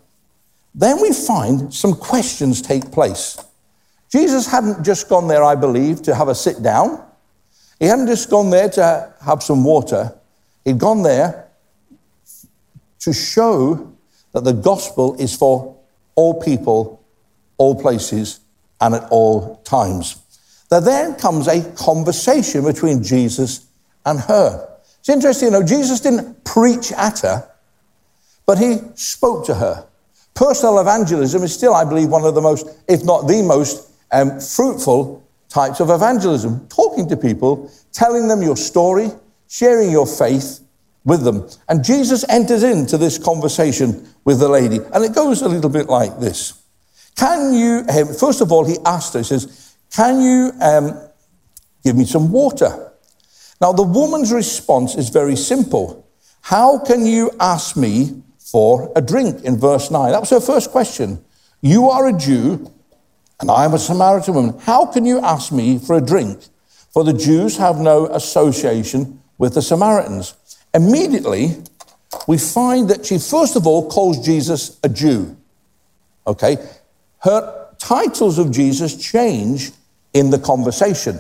Then 0.75 1.01
we 1.01 1.13
find 1.13 1.73
some 1.73 1.95
questions 1.95 2.63
take 2.63 2.91
place. 2.91 3.39
Jesus 4.11 4.51
hadn't 4.51 4.85
just 4.85 5.09
gone 5.09 5.29
there, 5.29 5.45
I 5.45 5.55
believe, 5.55 6.03
to 6.03 6.15
have 6.15 6.29
a 6.29 6.35
sit 6.35 6.63
down. 6.63 7.05
He 7.79 7.87
hadn't 7.87 8.09
just 8.09 8.29
gone 8.29 8.51
there 8.51 8.69
to 8.71 9.15
have 9.25 9.43
some 9.43 9.63
water. 9.65 10.13
He'd 10.65 10.79
gone 10.79 11.03
there 11.03 11.49
to 13.01 13.13
show 13.13 13.93
that 14.33 14.45
the 14.45 14.53
gospel 14.53 15.15
is 15.15 15.35
for 15.37 15.80
all 16.21 16.35
people, 16.35 17.03
all 17.57 17.75
places, 17.75 18.41
and 18.79 18.95
at 18.95 19.05
all 19.11 19.57
times. 19.65 20.17
There 20.69 20.83
then 20.83 21.15
comes 21.15 21.49
a 21.49 21.63
conversation 21.73 22.63
between 22.63 23.03
Jesus 23.03 23.67
and 24.05 24.21
her. 24.21 24.69
It's 24.99 25.09
interesting, 25.09 25.47
you 25.47 25.53
know, 25.53 25.63
Jesus 25.63 26.01
didn't 26.01 26.45
preach 26.45 26.93
at 26.93 27.21
her, 27.21 27.49
but 28.45 28.59
he 28.59 28.81
spoke 28.97 29.47
to 29.47 29.55
her. 29.55 29.87
Personal 30.35 30.79
evangelism 30.81 31.43
is 31.43 31.55
still, 31.55 31.75
I 31.75 31.87
believe, 31.87 32.11
one 32.11 32.27
of 32.27 32.35
the 32.35 32.43
most, 32.43 32.69
if 32.87 33.03
not 33.03 33.27
the 33.27 33.41
most, 33.43 33.91
um, 34.13 34.39
fruitful 34.41 35.23
types 35.49 35.81
of 35.81 35.89
evangelism. 35.89 36.69
Talking 36.69 37.09
to 37.09 37.17
people, 37.17 37.71
telling 37.93 38.29
them 38.29 38.43
your 38.43 38.59
story, 38.59 39.09
sharing 39.49 39.91
your 39.91 40.07
faith 40.07 40.61
with 41.05 41.23
them. 41.23 41.49
And 41.69 41.85
Jesus 41.85 42.25
enters 42.29 42.63
into 42.63 42.99
this 42.99 43.19
conversation 43.19 44.09
with 44.25 44.39
the 44.39 44.49
lady, 44.49 44.81
and 44.93 45.05
it 45.05 45.15
goes 45.15 45.43
a 45.43 45.49
little 45.49 45.71
bit 45.71 45.89
like 45.89 46.19
this. 46.21 46.61
Can 47.17 47.55
you, 47.55 47.85
um, 47.89 48.15
first 48.15 48.41
of 48.41 48.53
all, 48.53 48.65
he 48.65 48.77
asked 48.85 49.15
her, 49.15 49.21
he 49.21 49.25
says, 49.25 49.75
Can 49.95 50.21
you 50.21 50.53
um, 50.61 50.99
give 51.85 51.97
me 51.97 52.05
some 52.05 52.31
water? 52.31 52.93
Now, 53.61 53.73
the 53.73 53.83
woman's 53.83 54.33
response 54.33 54.95
is 54.95 55.11
very 55.11 55.37
simple. 55.37 56.09
How 56.43 56.79
can 56.79 57.05
you 57.05 57.31
ask 57.39 57.77
me 57.77 58.23
for 58.39 58.91
a 58.97 59.03
drink 59.03 59.45
in 59.45 59.59
verse 59.59 59.91
9? 59.91 60.13
That 60.13 60.21
was 60.21 60.31
her 60.31 60.41
first 60.41 60.71
question. 60.71 61.23
You 61.61 61.91
are 61.91 62.09
a 62.09 62.17
Jew, 62.17 62.73
and 63.39 63.51
I 63.51 63.67
am 63.67 63.75
a 63.75 63.79
Samaritan 63.79 64.35
woman. 64.35 64.59
How 64.61 64.87
can 64.87 65.05
you 65.05 65.21
ask 65.21 65.53
me 65.53 65.79
for 65.79 65.97
a 65.97 66.01
drink? 66.01 66.47
For 66.93 67.05
the 67.05 67.13
Jews 67.13 67.59
have 67.59 67.77
no 67.77 68.07
association 68.07 69.23
with 69.37 69.55
the 69.55 69.63
Samaritans. 69.63 70.35
Immediately, 70.75 71.57
we 72.27 72.39
find 72.39 72.91
that 72.91 73.07
she 73.07 73.19
first 73.19 73.57
of 73.57 73.67
all 73.67 73.89
calls 73.89 74.25
Jesus 74.25 74.79
a 74.83 74.89
Jew. 74.89 75.37
Okay? 76.27 76.57
Her 77.19 77.69
titles 77.79 78.39
of 78.39 78.51
Jesus 78.51 78.97
change 78.97 79.71
in 80.13 80.31
the 80.31 80.39
conversation. 80.39 81.19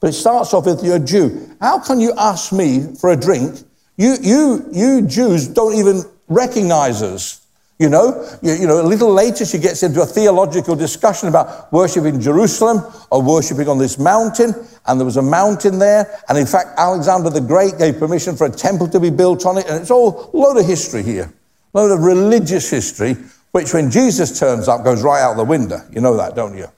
But 0.00 0.10
it 0.10 0.12
starts 0.12 0.52
off 0.52 0.66
with, 0.66 0.84
You're 0.84 0.96
a 0.96 1.00
Jew. 1.00 1.56
How 1.60 1.78
can 1.78 2.00
you 2.00 2.12
ask 2.16 2.52
me 2.52 2.94
for 3.00 3.10
a 3.10 3.16
drink? 3.16 3.58
You, 3.96 4.16
you, 4.20 4.68
you 4.72 5.02
Jews 5.02 5.48
don't 5.48 5.74
even 5.74 6.02
recognize 6.28 7.02
us. 7.02 7.45
You 7.78 7.90
know, 7.90 8.26
you, 8.40 8.54
you, 8.54 8.66
know, 8.66 8.80
a 8.80 8.88
little 8.88 9.12
later 9.12 9.44
she 9.44 9.58
gets 9.58 9.82
into 9.82 10.00
a 10.00 10.06
theological 10.06 10.74
discussion 10.74 11.28
about 11.28 11.70
worshiping 11.72 12.14
in 12.14 12.20
Jerusalem 12.22 12.80
or 13.10 13.20
worshiping 13.20 13.68
on 13.68 13.76
this 13.76 13.98
mountain. 13.98 14.54
And 14.86 14.98
there 14.98 15.04
was 15.04 15.18
a 15.18 15.22
mountain 15.22 15.78
there. 15.78 16.18
And 16.28 16.38
in 16.38 16.46
fact, 16.46 16.70
Alexander 16.78 17.28
the 17.28 17.42
Great 17.42 17.76
gave 17.76 17.98
permission 17.98 18.34
for 18.34 18.46
a 18.46 18.50
temple 18.50 18.88
to 18.88 19.00
be 19.00 19.10
built 19.10 19.44
on 19.44 19.58
it. 19.58 19.66
And 19.68 19.78
it's 19.82 19.90
all 19.90 20.30
a 20.32 20.36
load 20.36 20.56
of 20.56 20.66
history 20.66 21.02
here, 21.02 21.30
a 21.74 21.78
load 21.78 21.92
of 21.92 22.02
religious 22.02 22.70
history, 22.70 23.14
which 23.52 23.74
when 23.74 23.90
Jesus 23.90 24.38
turns 24.38 24.68
up 24.68 24.82
goes 24.82 25.02
right 25.02 25.20
out 25.20 25.36
the 25.36 25.44
window. 25.44 25.80
You 25.90 26.00
know 26.00 26.16
that, 26.16 26.34
don't 26.34 26.56
you? 26.56 26.68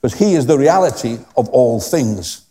Because 0.00 0.18
he 0.18 0.34
is 0.34 0.46
the 0.46 0.56
reality 0.56 1.18
of 1.36 1.50
all 1.50 1.80
things. 1.80 2.46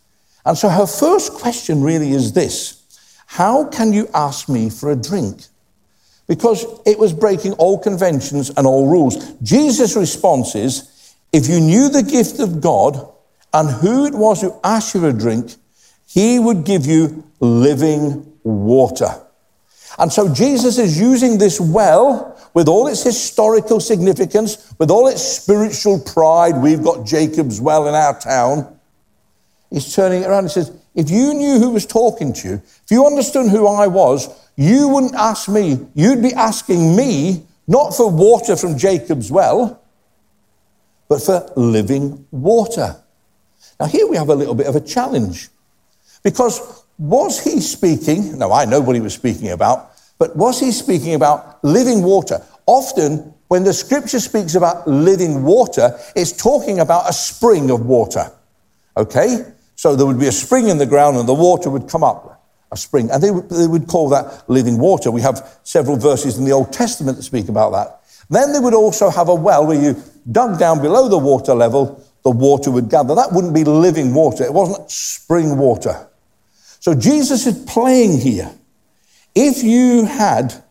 And 0.46 0.56
so 0.56 0.70
her 0.70 0.86
first 0.86 1.34
question 1.34 1.82
really 1.82 2.12
is 2.12 2.34
this 2.34 2.84
How 3.26 3.66
can 3.66 3.94
you 3.94 4.08
ask 4.14 4.48
me 4.48 4.70
for 4.70 4.92
a 4.92 4.96
drink? 4.96 5.46
Because 6.30 6.64
it 6.86 7.00
was 7.00 7.12
breaking 7.12 7.54
all 7.54 7.80
conventions 7.80 8.52
and 8.56 8.68
all 8.68 8.88
rules. 8.88 9.34
Jesus' 9.42 9.96
response 9.96 10.54
is 10.56 11.16
if 11.34 11.50
you 11.50 11.60
knew 11.60 11.90
the 11.90 12.04
gift 12.04 12.40
of 12.40 12.62
God 12.62 13.12
and 13.52 13.68
who 13.68 14.06
it 14.06 14.14
was 14.14 14.40
who 14.40 14.58
asked 14.64 14.94
you 14.94 15.08
a 15.08 15.12
drink, 15.12 15.56
he 16.06 16.38
would 16.38 16.66
give 16.66 16.86
you 16.86 17.24
living 17.40 18.32
water. 18.44 19.10
And 19.98 20.14
so 20.14 20.32
Jesus 20.32 20.78
is 20.78 21.00
using 21.00 21.40
this 21.40 21.60
well 21.60 22.38
with 22.54 22.68
all 22.68 22.86
its 22.88 23.04
historical 23.04 23.80
significance, 23.80 24.72
with 24.78 24.92
all 24.92 25.08
its 25.08 25.24
spiritual 25.24 26.00
pride. 26.00 26.62
We've 26.62 26.84
got 26.84 27.08
Jacob's 27.08 27.60
well 27.60 27.88
in 27.88 27.96
our 27.96 28.20
town. 28.20 28.80
He's 29.72 29.96
turning 29.96 30.22
it 30.22 30.28
around 30.28 30.44
and 30.44 30.52
says, 30.52 30.72
If 30.96 31.10
you 31.10 31.34
knew 31.34 31.60
who 31.60 31.72
was 31.72 31.86
talking 31.86 32.34
to 32.34 32.48
you, 32.48 32.54
if 32.56 32.92
you 32.92 33.06
understood 33.06 33.50
who 33.50 33.68
I 33.68 33.88
was, 33.88 34.28
you 34.56 34.90
wouldn't 34.90 35.16
ask 35.16 35.48
me, 35.48 35.88
you'd 35.94 36.22
be 36.22 36.34
asking 36.34 36.96
me 36.96 37.46
not 37.68 37.96
for 37.96 38.10
water 38.10 38.56
from 38.56 38.78
Jacob's 38.78 39.32
well, 39.32 39.82
but 41.08 41.22
for 41.22 41.52
living 41.56 42.26
water. 42.32 42.96
Now, 43.80 43.86
here 43.86 44.08
we 44.08 44.18
have 44.18 44.30
a 44.30 44.36
little 44.36 44.56
bit 44.56 44.68
of 44.68 44.76
a 44.76 44.82
challenge 44.82 45.50
because 46.24 46.84
was 46.98 47.42
he 47.42 47.62
speaking? 47.62 48.38
Now, 48.38 48.52
I 48.52 48.66
know 48.66 48.82
what 48.82 48.96
he 48.96 49.02
was 49.02 49.14
speaking 49.14 49.52
about, 49.52 49.92
but 50.18 50.36
was 50.36 50.60
he 50.60 50.72
speaking 50.72 51.14
about 51.14 51.64
living 51.64 52.04
water? 52.04 52.44
Often, 52.66 53.34
when 53.48 53.64
the 53.64 53.74
scripture 53.74 54.20
speaks 54.20 54.56
about 54.56 54.88
living 54.88 55.44
water, 55.44 55.98
it's 56.16 56.32
talking 56.32 56.80
about 56.80 57.10
a 57.10 57.14
spring 57.14 57.72
of 57.72 57.86
water. 57.86 58.32
Okay? 58.98 59.46
So 59.80 59.96
there 59.96 60.06
would 60.06 60.20
be 60.20 60.28
a 60.28 60.32
spring 60.34 60.68
in 60.68 60.78
the 60.78 60.86
ground 60.86 61.16
and 61.16 61.26
the 61.26 61.34
water 61.34 61.70
would 61.70 61.88
come 61.88 62.04
up 62.04 62.44
a 62.70 62.76
spring. 62.76 63.10
And 63.10 63.24
they, 63.24 63.30
they 63.30 63.66
would 63.66 63.88
call 63.88 64.10
that 64.10 64.44
living 64.50 64.78
water. 64.78 65.10
We 65.10 65.22
have 65.22 65.58
several 65.64 65.96
verses 65.96 66.38
in 66.38 66.44
the 66.44 66.52
Old 66.52 66.74
Testament 66.74 67.16
that 67.16 67.24
speak 67.24 67.48
about 67.48 67.72
that. 67.72 68.02
Then 68.30 68.52
they 68.52 68.60
would 68.60 68.74
also 68.74 69.10
have 69.10 69.30
a 69.30 69.34
well 69.34 69.66
where 69.66 69.82
you 69.82 69.96
dug 70.30 70.60
down 70.60 70.82
below 70.82 71.08
the 71.08 71.18
water 71.18 71.56
level, 71.56 72.06
the 72.26 72.30
water 72.30 72.72
would 72.72 72.90
gather. 72.90 73.16
That 73.16 73.32
wouldn't 73.32 73.54
be 73.54 73.64
living 73.64 74.14
water, 74.14 74.44
it 74.44 74.54
wasn't 74.54 74.92
spring 74.92 75.58
water. 75.58 76.10
So 76.82 76.94
Jesus 76.94 77.48
is 77.48 77.64
playing 77.64 78.20
here. 78.20 78.52
If 79.34 79.64
you 79.64 80.04
had 80.04 80.62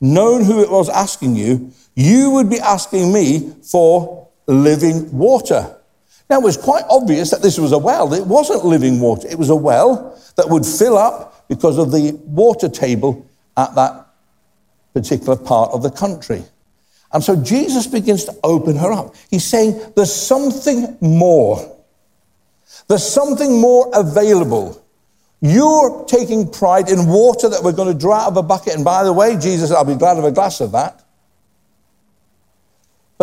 known 0.00 0.42
who 0.42 0.62
it 0.62 0.70
was 0.70 0.88
asking 0.88 1.36
you, 1.36 1.70
you 1.94 2.30
would 2.30 2.48
be 2.48 2.60
asking 2.60 3.12
me 3.12 3.52
for 3.60 4.30
living 4.46 5.12
water. 5.12 5.76
Now, 6.30 6.40
it 6.40 6.44
was 6.44 6.56
quite 6.56 6.84
obvious 6.88 7.30
that 7.30 7.42
this 7.42 7.58
was 7.58 7.72
a 7.72 7.78
well. 7.78 8.12
It 8.14 8.26
wasn't 8.26 8.64
living 8.64 9.00
water, 9.00 9.28
it 9.28 9.38
was 9.38 9.50
a 9.50 9.56
well 9.56 10.18
that 10.36 10.48
would 10.48 10.64
fill 10.64 10.96
up 10.96 11.46
because 11.48 11.78
of 11.78 11.92
the 11.92 12.12
water 12.24 12.68
table 12.68 13.26
at 13.56 13.74
that 13.74 14.06
particular 14.94 15.36
part 15.36 15.70
of 15.72 15.82
the 15.82 15.90
country. 15.90 16.42
And 17.12 17.22
so 17.22 17.36
Jesus 17.36 17.86
begins 17.86 18.24
to 18.24 18.34
open 18.42 18.76
her 18.76 18.92
up. 18.92 19.14
He's 19.30 19.44
saying, 19.44 19.80
There's 19.94 20.12
something 20.12 20.98
more. 21.00 21.76
There's 22.88 23.06
something 23.06 23.60
more 23.60 23.90
available. 23.94 24.84
You're 25.40 26.04
taking 26.06 26.50
pride 26.50 26.88
in 26.88 27.06
water 27.06 27.48
that 27.48 27.62
we're 27.62 27.72
going 27.72 27.92
to 27.92 27.98
draw 27.98 28.16
out 28.16 28.28
of 28.28 28.36
a 28.38 28.42
bucket. 28.42 28.74
And 28.74 28.84
by 28.84 29.04
the 29.04 29.12
way, 29.12 29.36
Jesus, 29.36 29.70
I'll 29.70 29.84
be 29.84 29.94
glad 29.94 30.16
of 30.16 30.24
a 30.24 30.32
glass 30.32 30.60
of 30.60 30.72
that. 30.72 31.03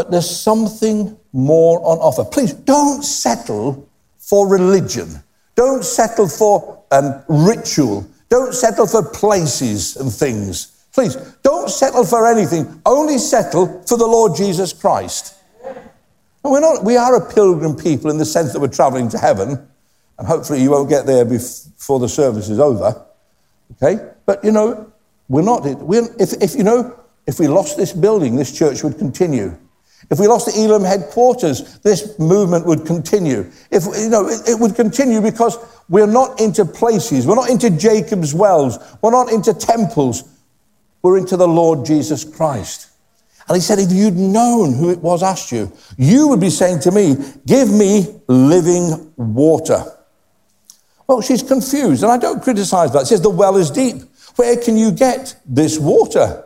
But 0.01 0.09
there's 0.09 0.35
something 0.35 1.15
more 1.31 1.79
on 1.81 1.99
offer. 1.99 2.25
Please 2.25 2.53
don't 2.53 3.03
settle 3.03 3.87
for 4.17 4.47
religion. 4.47 5.21
Don't 5.53 5.85
settle 5.85 6.27
for 6.27 6.83
um, 6.89 7.23
ritual. 7.27 8.07
Don't 8.27 8.55
settle 8.55 8.87
for 8.87 9.07
places 9.07 9.95
and 9.97 10.11
things. 10.11 10.87
Please, 10.91 11.17
don't 11.43 11.69
settle 11.69 12.03
for 12.03 12.25
anything. 12.25 12.81
Only 12.83 13.19
settle 13.19 13.83
for 13.87 13.95
the 13.95 14.07
Lord 14.07 14.35
Jesus 14.35 14.73
Christ. 14.73 15.35
we're 16.43 16.61
not, 16.61 16.83
we 16.83 16.97
are 16.97 17.15
a 17.15 17.31
pilgrim 17.31 17.75
people 17.75 18.09
in 18.09 18.17
the 18.17 18.25
sense 18.25 18.53
that 18.53 18.59
we're 18.59 18.69
traveling 18.69 19.07
to 19.09 19.19
heaven. 19.19 19.51
And 20.17 20.27
hopefully 20.27 20.63
you 20.63 20.71
won't 20.71 20.89
get 20.89 21.05
there 21.05 21.25
before 21.25 21.99
the 21.99 22.09
service 22.09 22.49
is 22.49 22.59
over. 22.59 23.05
Okay? 23.73 24.03
But 24.25 24.43
you 24.43 24.51
know, 24.51 24.91
we're 25.29 25.43
not, 25.43 25.63
we're, 25.79 26.07
if, 26.19 26.33
if 26.41 26.55
you 26.55 26.63
know, 26.63 26.99
if 27.27 27.39
we 27.39 27.47
lost 27.47 27.77
this 27.77 27.93
building, 27.93 28.35
this 28.35 28.51
church 28.51 28.83
would 28.83 28.97
continue. 28.97 29.55
If 30.11 30.19
we 30.19 30.27
lost 30.27 30.45
the 30.45 30.61
Elim 30.61 30.83
headquarters, 30.83 31.79
this 31.79 32.19
movement 32.19 32.65
would 32.65 32.85
continue. 32.85 33.49
If, 33.71 33.85
you 33.97 34.09
know, 34.09 34.27
it, 34.27 34.49
it 34.49 34.59
would 34.59 34.75
continue 34.75 35.21
because 35.21 35.57
we're 35.87 36.05
not 36.05 36.41
into 36.41 36.65
places. 36.65 37.25
We're 37.25 37.35
not 37.35 37.49
into 37.49 37.69
Jacob's 37.69 38.33
wells. 38.33 38.77
We're 39.01 39.11
not 39.11 39.31
into 39.31 39.53
temples. 39.53 40.25
We're 41.01 41.17
into 41.17 41.37
the 41.37 41.47
Lord 41.47 41.85
Jesus 41.85 42.25
Christ. 42.25 42.89
And 43.47 43.55
he 43.55 43.61
said, 43.61 43.79
if 43.79 43.91
you'd 43.91 44.17
known 44.17 44.73
who 44.73 44.91
it 44.91 44.99
was 44.99 45.23
asked 45.23 45.51
you, 45.51 45.71
you 45.97 46.27
would 46.27 46.41
be 46.41 46.49
saying 46.49 46.81
to 46.81 46.91
me, 46.91 47.15
give 47.45 47.71
me 47.71 48.21
living 48.27 49.13
water. 49.15 49.83
Well, 51.07 51.21
she's 51.21 51.41
confused, 51.41 52.03
and 52.03 52.11
I 52.11 52.17
don't 52.17 52.43
criticize 52.43 52.91
that. 52.93 53.01
She 53.01 53.15
says, 53.15 53.21
the 53.21 53.29
well 53.29 53.55
is 53.55 53.71
deep. 53.71 54.03
Where 54.35 54.57
can 54.57 54.77
you 54.77 54.91
get 54.91 55.35
this 55.45 55.79
water? 55.79 56.45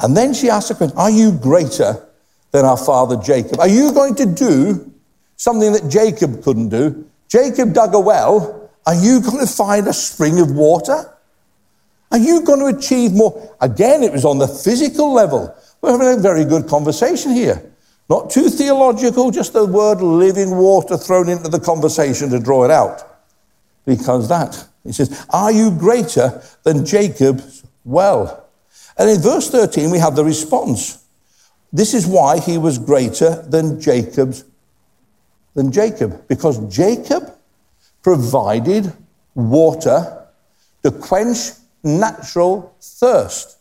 And 0.00 0.16
then 0.16 0.34
she 0.34 0.50
asks 0.50 0.68
the 0.68 0.74
question, 0.74 0.96
are 0.98 1.10
you 1.10 1.32
greater 1.32 2.07
than 2.50 2.64
our 2.64 2.76
father 2.76 3.16
Jacob? 3.16 3.60
Are 3.60 3.68
you 3.68 3.92
going 3.92 4.14
to 4.16 4.26
do 4.26 4.92
something 5.36 5.72
that 5.72 5.88
Jacob 5.88 6.42
couldn't 6.42 6.70
do? 6.70 7.08
Jacob 7.28 7.74
dug 7.74 7.94
a 7.94 8.00
well. 8.00 8.70
Are 8.86 8.94
you 8.94 9.20
going 9.20 9.38
to 9.38 9.52
find 9.52 9.86
a 9.86 9.92
spring 9.92 10.40
of 10.40 10.50
water? 10.52 11.14
Are 12.10 12.18
you 12.18 12.42
going 12.42 12.60
to 12.60 12.78
achieve 12.78 13.12
more? 13.12 13.54
Again, 13.60 14.02
it 14.02 14.12
was 14.12 14.24
on 14.24 14.38
the 14.38 14.48
physical 14.48 15.12
level. 15.12 15.54
We're 15.80 15.92
having 15.92 16.18
a 16.18 16.22
very 16.22 16.44
good 16.44 16.66
conversation 16.66 17.32
here. 17.32 17.70
Not 18.08 18.30
too 18.30 18.48
theological, 18.48 19.30
just 19.30 19.52
the 19.52 19.66
word 19.66 20.00
living 20.00 20.56
water 20.56 20.96
thrown 20.96 21.28
into 21.28 21.50
the 21.50 21.60
conversation 21.60 22.30
to 22.30 22.40
draw 22.40 22.64
it 22.64 22.70
out. 22.70 23.04
Because 23.84 24.28
that, 24.28 24.66
he 24.84 24.92
says, 24.92 25.26
Are 25.30 25.52
you 25.52 25.70
greater 25.70 26.42
than 26.62 26.86
Jacob's 26.86 27.64
well? 27.84 28.46
And 28.96 29.10
in 29.10 29.20
verse 29.20 29.50
13, 29.50 29.90
we 29.90 29.98
have 29.98 30.16
the 30.16 30.24
response. 30.24 30.97
This 31.72 31.94
is 31.94 32.06
why 32.06 32.38
he 32.40 32.58
was 32.58 32.78
greater 32.78 33.42
than 33.42 33.80
Jacob's 33.80 34.44
than 35.54 35.72
Jacob, 35.72 36.28
because 36.28 36.58
Jacob 36.72 37.34
provided 38.02 38.92
water 39.34 40.26
to 40.84 40.90
quench 40.92 41.50
natural 41.82 42.74
thirst. 42.80 43.58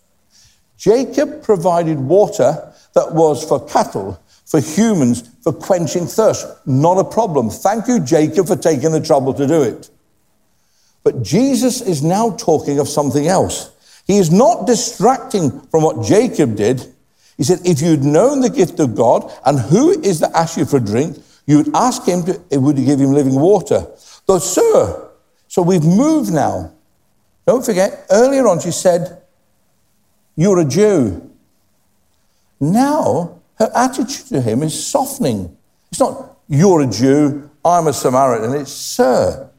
Jacob 0.78 1.42
provided 1.42 1.98
water 1.98 2.72
that 2.94 3.14
was 3.14 3.44
for 3.44 3.66
cattle, 3.68 4.22
for 4.46 4.60
humans, 4.60 5.28
for 5.42 5.52
quenching 5.52 6.06
thirst. 6.06 6.46
Not 6.68 7.00
a 7.00 7.04
problem. 7.04 7.50
Thank 7.50 7.88
you, 7.88 8.00
Jacob, 8.00 8.48
for 8.48 8.56
taking 8.56 8.92
the 8.92 9.02
trouble 9.02 9.34
to 9.34 9.48
do 9.48 9.64
it. 9.64 9.90
But 11.04 11.24
Jesus 11.24 11.82
is 11.82 12.04
now 12.04 12.36
talking 12.38 12.80
of 12.80 12.88
something 12.88 13.28
else. 13.28 13.72
He 14.06 14.20
is 14.20 14.32
not 14.32 14.68
distracting 14.68 15.62
from 15.72 15.84
what 15.84 16.06
Jacob 16.06 16.56
did. 16.56 16.94
He 17.38 17.44
said, 17.44 17.60
if 17.64 17.82
you'd 17.82 18.04
known 18.04 18.42
the 18.42 18.50
gift 18.50 18.80
of 18.80 18.96
God 18.96 19.32
and 19.46 19.60
who 19.60 19.92
is 20.02 20.20
the 20.20 20.36
ask 20.36 20.58
you 20.58 20.66
for 20.66 20.80
drink, 20.80 21.18
you 21.46 21.58
would 21.58 21.76
ask 21.76 22.06
him 22.06 22.24
to, 22.24 22.60
would 22.60 22.76
give 22.78 23.00
him 23.00 23.12
living 23.14 23.36
water. 23.36 23.88
Though, 24.26 24.40
sir, 24.40 25.10
so 25.48 25.62
we've 25.62 25.84
moved 25.84 26.34
now. 26.34 26.74
Don't 27.46 27.64
forget, 27.64 28.06
earlier 28.12 28.48
on 28.48 28.60
she 28.60 28.72
said, 28.72 29.22
You're 30.36 30.60
a 30.60 30.66
Jew. 30.66 31.32
Now 32.60 33.40
her 33.60 33.72
attitude 33.74 34.28
to 34.28 34.42
him 34.42 34.64
is 34.64 34.86
softening. 34.86 35.56
It's 35.92 36.00
not, 36.00 36.38
You're 36.50 36.82
a 36.82 36.88
Jew, 36.88 37.50
I'm 37.64 37.88
a 37.88 37.94
Samaritan. 37.94 38.60
It's, 38.60 38.72
Sir. 38.72 39.50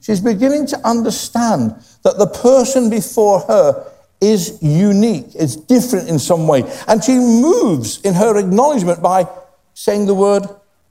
She's 0.00 0.20
beginning 0.20 0.68
to 0.68 0.86
understand 0.86 1.74
that 2.04 2.16
the 2.16 2.28
person 2.28 2.88
before 2.88 3.40
her 3.40 3.92
is 4.20 4.58
unique, 4.62 5.26
it's 5.34 5.56
different 5.56 6.08
in 6.08 6.18
some 6.18 6.48
way. 6.48 6.64
And 6.88 7.02
she 7.02 7.14
moves 7.14 8.00
in 8.00 8.14
her 8.14 8.38
acknowledgement 8.38 9.02
by 9.02 9.26
saying 9.74 10.06
the 10.06 10.14
word, 10.14 10.44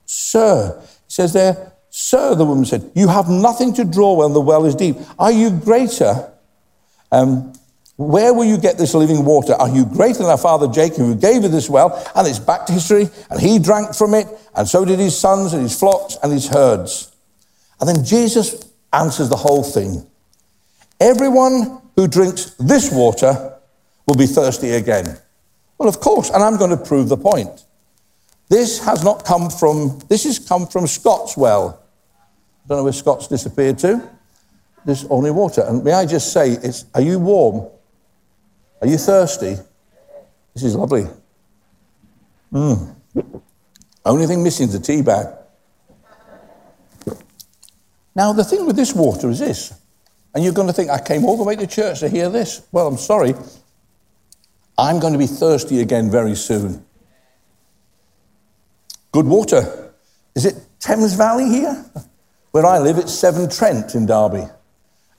Sir. 0.06 0.80
It 0.82 1.12
says 1.12 1.34
there, 1.34 1.74
Sir, 1.90 2.36
the 2.36 2.46
woman 2.46 2.66
said, 2.66 2.92
You 2.94 3.08
have 3.08 3.30
nothing 3.30 3.74
to 3.76 3.86
draw 3.86 4.16
when 4.16 4.34
the 4.34 4.42
well 4.42 4.66
is 4.66 4.76
deep. 4.76 4.98
Are 5.18 5.32
you 5.32 5.50
greater? 5.50 6.32
Um, 7.12 7.54
where 7.98 8.34
will 8.34 8.44
you 8.44 8.58
get 8.58 8.78
this 8.78 8.94
living 8.94 9.24
water? 9.24 9.54
Are 9.54 9.70
you 9.70 9.86
greater 9.86 10.20
than 10.20 10.28
our 10.28 10.38
father 10.38 10.68
Jacob, 10.68 10.98
who 10.98 11.16
gave 11.16 11.44
you 11.44 11.50
this 11.50 11.70
well? 11.70 12.06
And 12.14 12.28
it's 12.28 12.40
back 12.40 12.66
to 12.66 12.74
history, 12.74 13.10
and 13.30 13.40
he 13.40 13.58
drank 13.58 13.96
from 13.96 14.14
it, 14.14 14.28
and 14.54 14.68
so 14.68 14.84
did 14.84 15.00
his 15.00 15.18
sons, 15.18 15.54
and 15.54 15.62
his 15.62 15.80
flocks, 15.80 16.18
and 16.22 16.34
his 16.34 16.50
herds. 16.50 17.16
And 17.80 17.88
then 17.88 18.04
Jesus 18.04 18.70
answers 18.92 19.30
the 19.30 19.38
whole 19.38 19.64
thing. 19.64 20.06
Everyone 21.00 21.82
who 21.96 22.08
drinks 22.08 22.52
this 22.60 22.92
water 22.92 23.58
will 24.08 24.16
be 24.16 24.28
thirsty 24.28 24.72
again. 24.72 25.18
Well, 25.78 25.90
of 25.90 26.00
course, 26.00 26.30
and 26.30 26.44
I'm 26.44 26.58
going 26.58 26.72
to 26.72 26.78
prove 26.78 27.10
the 27.10 27.18
point. 27.18 27.66
This 28.50 28.80
has 28.86 29.04
not 29.04 29.26
come 29.26 29.50
from, 29.50 30.00
this 30.08 30.24
has 30.26 30.40
come 30.40 30.68
from 30.68 30.88
Scott's 30.88 31.36
well. 31.36 31.82
I 32.64 32.68
don't 32.68 32.78
know 32.78 32.84
where 32.84 32.94
Scott's 32.94 33.28
disappeared 33.28 33.80
to. 33.80 34.08
There's 34.86 35.06
only 35.06 35.32
water. 35.32 35.62
And 35.62 35.84
may 35.84 35.94
I 35.94 36.06
just 36.06 36.32
say, 36.32 36.52
it's, 36.52 36.86
are 36.94 37.02
you 37.02 37.20
warm? 37.20 37.68
Are 38.82 38.88
you 38.88 38.98
thirsty? 38.98 39.56
This 40.54 40.64
is 40.64 40.76
lovely. 40.76 41.08
Mm. 42.54 42.96
Only 44.06 44.28
thing 44.28 44.44
missing 44.44 44.70
is 44.70 44.76
a 44.76 44.80
tea 44.80 45.02
bag. 45.02 45.28
Now, 48.16 48.32
the 48.32 48.44
thing 48.44 48.66
with 48.66 48.76
this 48.76 48.94
water 48.94 49.30
is 49.30 49.40
this 49.40 49.74
and 50.36 50.44
you're 50.44 50.54
going 50.54 50.68
to 50.68 50.74
think, 50.74 50.90
I 50.90 51.00
came 51.00 51.24
all 51.24 51.38
the 51.38 51.44
way 51.44 51.56
to 51.56 51.66
church 51.66 52.02
to 52.02 52.10
hear 52.10 52.30
this. 52.30 52.68
Well, 52.74 52.88
I'm 52.88 52.98
sorry. 52.98 53.34
I'm 54.78 55.00
going 55.00 55.14
to 55.14 55.20
be 55.20 55.28
thirsty 55.28 55.80
again 55.80 56.12
very 56.12 56.36
soon. 56.36 56.86
Good 59.14 59.26
water. 59.26 59.94
Is 60.36 60.46
it 60.46 60.56
Thames 60.82 61.14
Valley 61.14 61.48
here? 61.48 61.86
Where 62.52 62.66
I 62.66 62.80
live, 62.80 62.98
it's 62.98 63.14
Severn 63.14 63.50
Trent 63.50 63.96
in 63.96 64.06
Derby. 64.06 64.44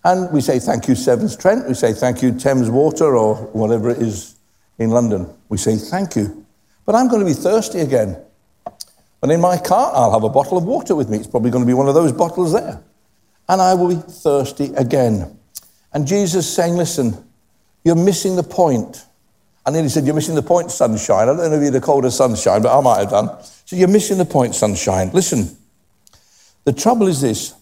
And 0.05 0.31
we 0.33 0.43
say 0.43 0.59
thank 0.59 0.87
you, 0.87 0.95
Severn 0.95 1.35
Trent. 1.35 1.67
We 1.67 1.73
say 1.73 1.95
thank 1.95 2.23
you, 2.23 2.33
Thames 2.33 2.69
Water, 2.69 3.17
or 3.17 3.37
whatever 3.55 3.89
it 3.89 4.03
is 4.03 4.37
in 4.79 4.91
London. 4.91 5.33
We 5.49 5.57
say 5.57 5.77
thank 5.77 6.15
you. 6.15 6.45
But 6.85 6.95
I'm 6.95 7.09
going 7.09 7.21
to 7.21 7.27
be 7.27 7.33
thirsty 7.33 7.81
again. 7.81 8.19
And 9.23 9.33
in 9.33 9.41
my 9.41 9.57
car, 9.57 9.93
I'll 9.95 10.13
have 10.13 10.25
a 10.25 10.29
bottle 10.29 10.59
of 10.59 10.65
water 10.65 10.95
with 10.95 11.09
me. 11.09 11.17
It's 11.17 11.27
probably 11.27 11.51
going 11.51 11.65
to 11.65 11.67
be 11.67 11.75
one 11.75 11.89
of 11.89 11.95
those 11.95 12.13
bottles 12.13 12.53
there 12.53 12.83
and 13.49 13.61
I 13.61 13.75
will 13.75 13.89
be 13.89 14.01
thirsty 14.01 14.73
again. 14.77 15.39
And 15.93 16.07
Jesus 16.07 16.53
saying, 16.53 16.75
Listen, 16.75 17.25
you're 17.85 17.97
missing 17.97 18.37
the 18.37 18.43
point. 18.43 19.05
I 19.65 19.71
nearly 19.71 19.89
said, 19.89 20.05
You're 20.05 20.15
missing 20.15 20.35
the 20.35 20.43
point, 20.43 20.71
sunshine. 20.71 21.23
I 21.23 21.27
don't 21.27 21.39
know 21.39 21.53
if 21.53 21.63
you'd 21.63 21.75
have 21.75 21.83
called 21.83 22.05
it 22.05 22.11
sunshine, 22.11 22.63
but 22.63 22.77
I 22.77 22.81
might 22.81 22.99
have 22.99 23.11
done. 23.11 23.31
So 23.65 23.77
you're 23.77 23.89
missing 23.89 24.19
the 24.19 24.25
point, 24.25 24.55
sunshine. 24.55 25.11
Listen, 25.13 25.57
the 26.65 26.73
trouble 26.73 27.07
is 27.07 27.21
this 27.21 27.55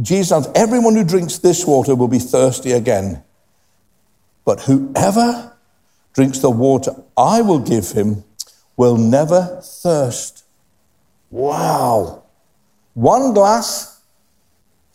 Jesus 0.00 0.46
everyone 0.54 0.94
who 0.94 1.04
drinks 1.04 1.38
this 1.38 1.66
water 1.66 1.94
will 1.94 2.08
be 2.08 2.18
thirsty 2.18 2.72
again. 2.72 3.22
But 4.44 4.60
whoever 4.62 5.56
drinks 6.12 6.38
the 6.38 6.50
water 6.50 6.92
I 7.16 7.42
will 7.42 7.60
give 7.60 7.92
him 7.92 8.24
will 8.76 8.96
never 8.96 9.60
thirst. 9.62 10.44
Wow. 11.30 12.24
One 12.94 13.34
glass 13.34 13.89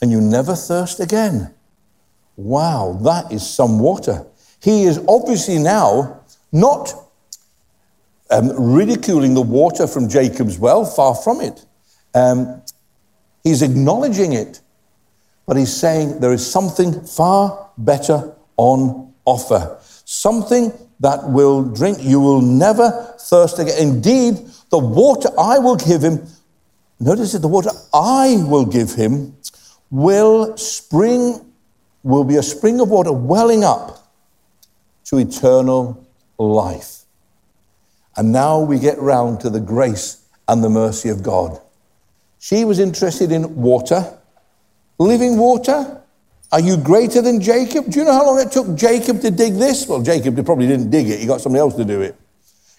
and 0.01 0.11
you 0.11 0.21
never 0.21 0.55
thirst 0.55 0.99
again. 0.99 1.53
Wow, 2.35 2.99
that 3.03 3.31
is 3.31 3.47
some 3.47 3.79
water. 3.79 4.25
He 4.61 4.83
is 4.83 4.99
obviously 5.07 5.57
now 5.57 6.21
not 6.51 6.93
um, 8.29 8.51
ridiculing 8.73 9.33
the 9.33 9.41
water 9.41 9.87
from 9.87 10.09
Jacob's 10.09 10.57
well, 10.57 10.85
far 10.85 11.15
from 11.15 11.41
it. 11.41 11.65
Um, 12.13 12.61
he's 13.43 13.61
acknowledging 13.61 14.33
it, 14.33 14.61
but 15.45 15.57
he's 15.57 15.73
saying 15.73 16.19
there 16.19 16.33
is 16.33 16.49
something 16.49 17.05
far 17.05 17.69
better 17.77 18.35
on 18.57 19.13
offer. 19.25 19.77
Something 20.05 20.71
that 20.99 21.29
will 21.29 21.63
drink, 21.63 21.99
you 22.01 22.19
will 22.19 22.41
never 22.41 23.15
thirst 23.19 23.59
again. 23.59 23.75
Indeed, 23.79 24.37
the 24.69 24.79
water 24.79 25.29
I 25.37 25.59
will 25.59 25.75
give 25.75 26.03
him, 26.03 26.25
notice 26.99 27.33
that 27.33 27.39
the 27.39 27.47
water 27.47 27.71
I 27.93 28.37
will 28.45 28.65
give 28.65 28.93
him 28.93 29.34
will 29.95 30.57
spring, 30.57 31.53
will 32.03 32.25
be 32.25 32.35
a 32.35 32.43
spring 32.43 32.81
of 32.81 32.89
water 32.89 33.13
welling 33.13 33.63
up 33.63 34.11
to 35.05 35.17
eternal 35.17 36.05
life. 36.37 37.03
And 38.17 38.31
now 38.31 38.59
we 38.59 38.77
get 38.77 38.99
round 38.99 39.39
to 39.41 39.49
the 39.49 39.59
grace 39.59 40.21
and 40.47 40.63
the 40.63 40.69
mercy 40.69 41.09
of 41.09 41.23
God. 41.23 41.59
She 42.39 42.65
was 42.65 42.79
interested 42.79 43.31
in 43.31 43.55
water, 43.55 44.17
living 44.99 45.37
water. 45.37 46.01
Are 46.51 46.59
you 46.59 46.77
greater 46.77 47.21
than 47.21 47.41
Jacob? 47.41 47.89
Do 47.89 47.99
you 47.99 48.05
know 48.05 48.13
how 48.13 48.25
long 48.25 48.39
it 48.39 48.51
took 48.51 48.75
Jacob 48.75 49.21
to 49.21 49.31
dig 49.31 49.55
this? 49.55 49.87
Well, 49.87 50.01
Jacob 50.01 50.43
probably 50.45 50.67
didn't 50.67 50.89
dig 50.89 51.09
it, 51.09 51.19
he 51.19 51.25
got 51.25 51.41
somebody 51.41 51.61
else 51.61 51.75
to 51.75 51.85
do 51.85 52.01
it. 52.01 52.15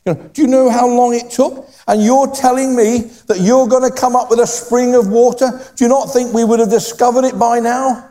You 0.06 0.14
know, 0.14 0.30
do 0.32 0.42
you 0.42 0.48
know 0.48 0.70
how 0.70 0.86
long 0.86 1.14
it 1.14 1.30
took? 1.30 1.68
And 1.88 2.02
you're 2.02 2.32
telling 2.32 2.76
me 2.76 3.10
that 3.26 3.40
you're 3.40 3.66
going 3.66 3.90
to 3.90 3.94
come 3.94 4.14
up 4.14 4.30
with 4.30 4.38
a 4.38 4.46
spring 4.46 4.94
of 4.94 5.08
water? 5.08 5.60
Do 5.74 5.84
you 5.84 5.88
not 5.88 6.06
think 6.06 6.32
we 6.32 6.44
would 6.44 6.60
have 6.60 6.70
discovered 6.70 7.24
it 7.24 7.36
by 7.38 7.58
now? 7.58 8.08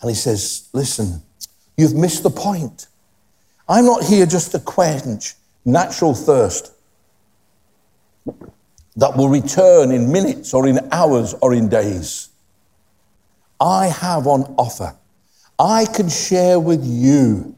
And 0.00 0.10
he 0.10 0.16
says, 0.16 0.68
Listen, 0.72 1.22
you've 1.76 1.94
missed 1.94 2.22
the 2.22 2.30
point. 2.30 2.86
I'm 3.68 3.84
not 3.84 4.04
here 4.04 4.24
just 4.24 4.52
to 4.52 4.58
quench 4.58 5.34
natural 5.66 6.14
thirst 6.14 6.72
that 8.96 9.16
will 9.16 9.28
return 9.28 9.90
in 9.90 10.10
minutes 10.10 10.54
or 10.54 10.66
in 10.66 10.80
hours 10.92 11.34
or 11.42 11.52
in 11.52 11.68
days. 11.68 12.30
I 13.60 13.86
have 13.88 14.26
on 14.26 14.54
offer. 14.56 14.96
I 15.58 15.84
can 15.84 16.08
share 16.08 16.58
with 16.58 16.82
you 16.82 17.54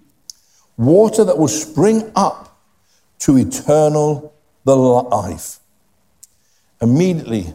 water 0.77 1.25
that 1.25 1.39
will 1.39 1.47
spring 1.47 2.11
up 2.17 2.52
to 3.23 3.37
eternal 3.37 4.35
life. 4.65 5.61
Immediately, 6.81 7.55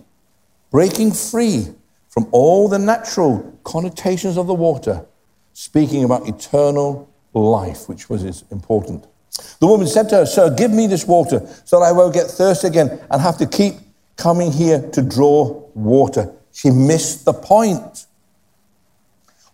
breaking 0.71 1.11
free 1.11 1.67
from 2.07 2.27
all 2.31 2.69
the 2.69 2.79
natural 2.79 3.53
connotations 3.65 4.37
of 4.37 4.47
the 4.47 4.53
water, 4.53 5.05
speaking 5.51 6.05
about 6.05 6.27
eternal 6.27 7.09
life, 7.33 7.89
which 7.89 8.09
was 8.09 8.43
important. 8.49 9.05
The 9.59 9.67
woman 9.67 9.87
said 9.87 10.07
to 10.09 10.15
her, 10.15 10.25
Sir, 10.25 10.55
give 10.55 10.71
me 10.71 10.87
this 10.87 11.05
water 11.05 11.45
so 11.65 11.79
that 11.79 11.85
I 11.85 11.91
won't 11.91 12.13
get 12.13 12.27
thirsty 12.27 12.67
again 12.67 12.99
and 13.11 13.21
have 13.21 13.37
to 13.39 13.45
keep 13.45 13.75
coming 14.15 14.53
here 14.53 14.89
to 14.91 15.01
draw 15.01 15.47
water. 15.75 16.33
She 16.53 16.69
missed 16.69 17.25
the 17.25 17.33
point. 17.33 18.05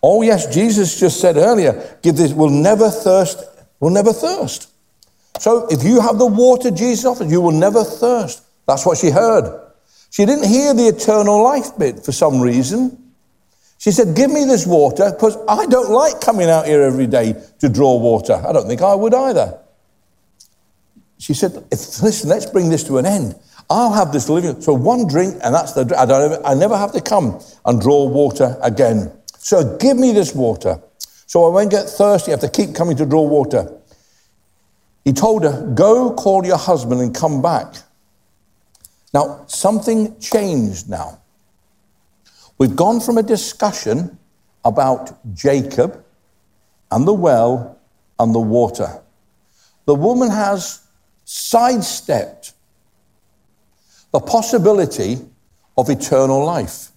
Oh, 0.02 0.22
yes, 0.22 0.54
Jesus 0.54 1.00
just 1.00 1.20
said 1.20 1.38
earlier, 1.38 1.98
give 2.04 2.18
this, 2.18 2.34
will 2.34 2.52
never 2.52 2.90
thirst, 2.90 3.44
will 3.80 3.90
never 3.90 4.14
thirst. 4.14 4.73
So 5.40 5.68
if 5.70 5.84
you 5.84 6.00
have 6.02 6.18
the 6.18 6.26
water 6.26 6.72
Jesus 6.72 7.06
offers, 7.06 7.32
you 7.32 7.42
will 7.42 7.52
never 7.52 7.84
thirst. 7.84 8.44
That's 8.68 8.86
what 8.86 8.98
she 8.98 9.10
heard. 9.10 9.62
She 10.10 10.26
didn't 10.26 10.48
hear 10.48 10.74
the 10.74 10.88
eternal 10.88 11.44
life 11.44 11.78
bit 11.78 12.06
for 12.06 12.12
some 12.12 12.40
reason. 12.40 12.98
She 13.80 13.92
said, 13.92 14.16
Give 14.16 14.32
me 14.32 14.46
this 14.46 14.66
water 14.66 15.12
because 15.12 15.38
I 15.48 15.66
don't 15.66 15.92
like 15.92 16.22
coming 16.22 16.50
out 16.50 16.68
here 16.68 16.82
every 16.84 17.08
day 17.08 17.36
to 17.60 17.68
draw 17.68 17.98
water. 17.98 18.42
I 18.48 18.54
don't 18.54 18.68
think 18.68 18.82
I 18.82 18.96
would 18.96 19.14
either. 19.14 19.60
She 21.18 21.34
said, 21.34 21.54
Listen, 21.72 22.30
let's 22.30 22.46
bring 22.46 22.70
this 22.70 22.84
to 22.86 22.98
an 22.98 23.06
end. 23.06 23.36
I'll 23.70 23.92
have 23.92 24.12
this 24.12 24.30
living. 24.30 24.62
So 24.62 24.74
one 24.74 25.08
drink, 25.08 25.36
and 25.44 25.54
that's 25.54 25.74
the 25.74 25.82
I, 25.98 26.06
don't, 26.06 26.46
I 26.46 26.54
never 26.54 26.78
have 26.78 26.92
to 26.94 27.02
come 27.02 27.42
and 27.66 27.82
draw 27.82 28.06
water 28.06 28.58
again. 28.62 29.12
So 29.40 29.78
give 29.78 29.98
me 29.98 30.14
this 30.14 30.36
water. 30.36 30.80
So 31.26 31.46
I 31.46 31.50
won't 31.50 31.72
get 31.72 31.90
thirsty. 31.90 32.32
I 32.32 32.34
have 32.34 32.42
to 32.42 32.50
keep 32.50 32.76
coming 32.76 32.96
to 32.98 33.06
draw 33.06 33.24
water. 33.24 33.70
He 35.04 35.14
told 35.14 35.44
her, 35.44 35.72
Go 35.74 36.14
call 36.14 36.46
your 36.46 36.58
husband 36.58 37.02
and 37.02 37.14
come 37.14 37.42
back. 37.42 37.76
Now, 39.14 39.44
something 39.48 40.20
changed 40.20 40.90
now. 40.90 41.20
We've 42.58 42.76
gone 42.76 43.00
from 43.00 43.18
a 43.18 43.24
discussion 43.24 44.18
about 44.66 45.34
Jacob 45.34 46.04
and 46.92 47.08
the 47.08 47.14
well 47.14 47.80
and 48.20 48.34
the 48.34 48.40
water. 48.40 49.02
The 49.86 49.96
woman 49.96 50.30
has 50.30 50.82
sidestepped 51.26 52.54
the 54.12 54.20
possibility 54.20 55.18
of 55.78 55.90
eternal 55.90 56.46
life. 56.46 56.90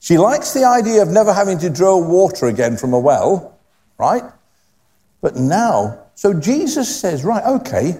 She 0.00 0.18
likes 0.18 0.52
the 0.52 0.64
idea 0.64 1.02
of 1.02 1.08
never 1.08 1.32
having 1.32 1.58
to 1.58 1.70
draw 1.70 1.96
water 1.96 2.46
again 2.46 2.76
from 2.76 2.92
a 2.92 2.98
well, 2.98 3.58
right? 3.98 4.24
But 5.20 5.36
now, 5.36 6.05
so 6.16 6.34
Jesus 6.34 7.00
says, 7.00 7.24
right, 7.24 7.44
okay, 7.44 7.98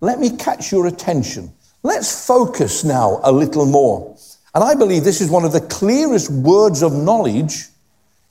let 0.00 0.20
me 0.20 0.36
catch 0.36 0.70
your 0.70 0.86
attention. 0.86 1.52
Let's 1.82 2.26
focus 2.26 2.84
now 2.84 3.18
a 3.24 3.32
little 3.32 3.64
more. 3.64 4.16
And 4.54 4.62
I 4.62 4.74
believe 4.74 5.04
this 5.04 5.22
is 5.22 5.30
one 5.30 5.44
of 5.44 5.52
the 5.52 5.62
clearest 5.62 6.30
words 6.30 6.82
of 6.82 6.92
knowledge 6.92 7.66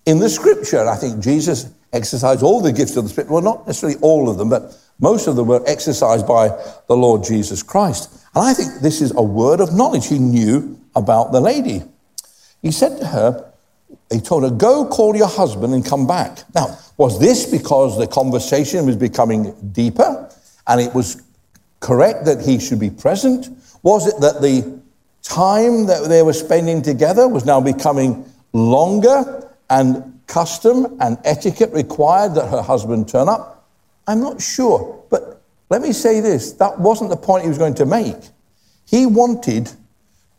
in 0.06 0.20
the 0.20 0.30
scripture. 0.30 0.88
I 0.88 0.96
think 0.96 1.24
Jesus 1.24 1.70
exercised 1.92 2.44
all 2.44 2.62
the 2.62 2.72
gifts 2.72 2.98
of 2.98 3.04
the 3.04 3.10
Spirit. 3.10 3.32
Well, 3.32 3.42
not 3.42 3.66
necessarily 3.66 3.98
all 4.02 4.30
of 4.30 4.38
them, 4.38 4.50
but 4.50 4.78
most 5.00 5.28
of 5.28 5.36
them 5.36 5.48
were 5.48 5.64
exercised 5.66 6.28
by 6.28 6.50
the 6.88 6.96
Lord 6.96 7.24
Jesus 7.24 7.64
Christ. 7.64 8.14
And 8.36 8.44
I 8.44 8.54
think 8.54 8.82
this 8.82 9.02
is 9.02 9.12
a 9.16 9.24
word 9.24 9.60
of 9.60 9.74
knowledge 9.74 10.08
he 10.08 10.20
knew 10.20 10.80
about 10.96 11.32
the 11.32 11.42
lady. 11.42 11.82
He 12.62 12.72
said 12.72 13.00
to 13.00 13.08
her, 13.08 13.52
he 14.12 14.20
told 14.20 14.44
her, 14.44 14.50
Go 14.50 14.86
call 14.86 15.15
your 15.15 15.28
husband 15.28 15.74
and 15.74 15.86
come 15.86 16.08
back. 16.08 16.44
Now, 16.54 16.78
was 16.98 17.20
this 17.20 17.50
because 17.50 17.98
the 17.98 18.08
conversation 18.08 18.86
was 18.86 18.96
becoming 18.96 19.54
deeper 19.72 20.30
and 20.68 20.82
it 20.82 20.94
was 20.94 21.22
correct 21.80 22.26
that 22.26 22.41
he 22.41 22.60
should 22.60 22.80
be 22.80 22.89
present? 22.89 23.50
Was 23.84 24.08
it 24.08 24.20
that 24.22 24.41
the 24.41 24.80
time 25.22 25.88
that 25.88 26.08
they 26.08 26.22
were 26.22 26.34
spending 26.34 26.82
together 26.82 27.28
was 27.28 27.46
now 27.46 27.60
becoming 27.60 28.26
longer 28.54 29.50
and 29.70 30.20
custom 30.28 30.98
and 31.02 31.18
etiquette 31.24 31.72
required 31.72 32.36
that 32.36 32.50
her 32.50 32.62
husband 32.62 33.10
turn 33.10 33.28
up? 33.28 33.68
I'm 34.08 34.22
not 34.22 34.41
sure. 34.41 35.04
But 35.10 35.41
let 35.70 35.82
me 35.82 35.91
say 35.91 36.20
this 36.20 36.54
that 36.54 36.80
wasn't 36.80 37.10
the 37.10 37.18
point 37.18 37.44
he 37.44 37.50
was 37.50 37.58
going 37.58 37.76
to 37.76 37.86
make. 37.86 38.30
He 38.86 39.06
wanted 39.06 39.72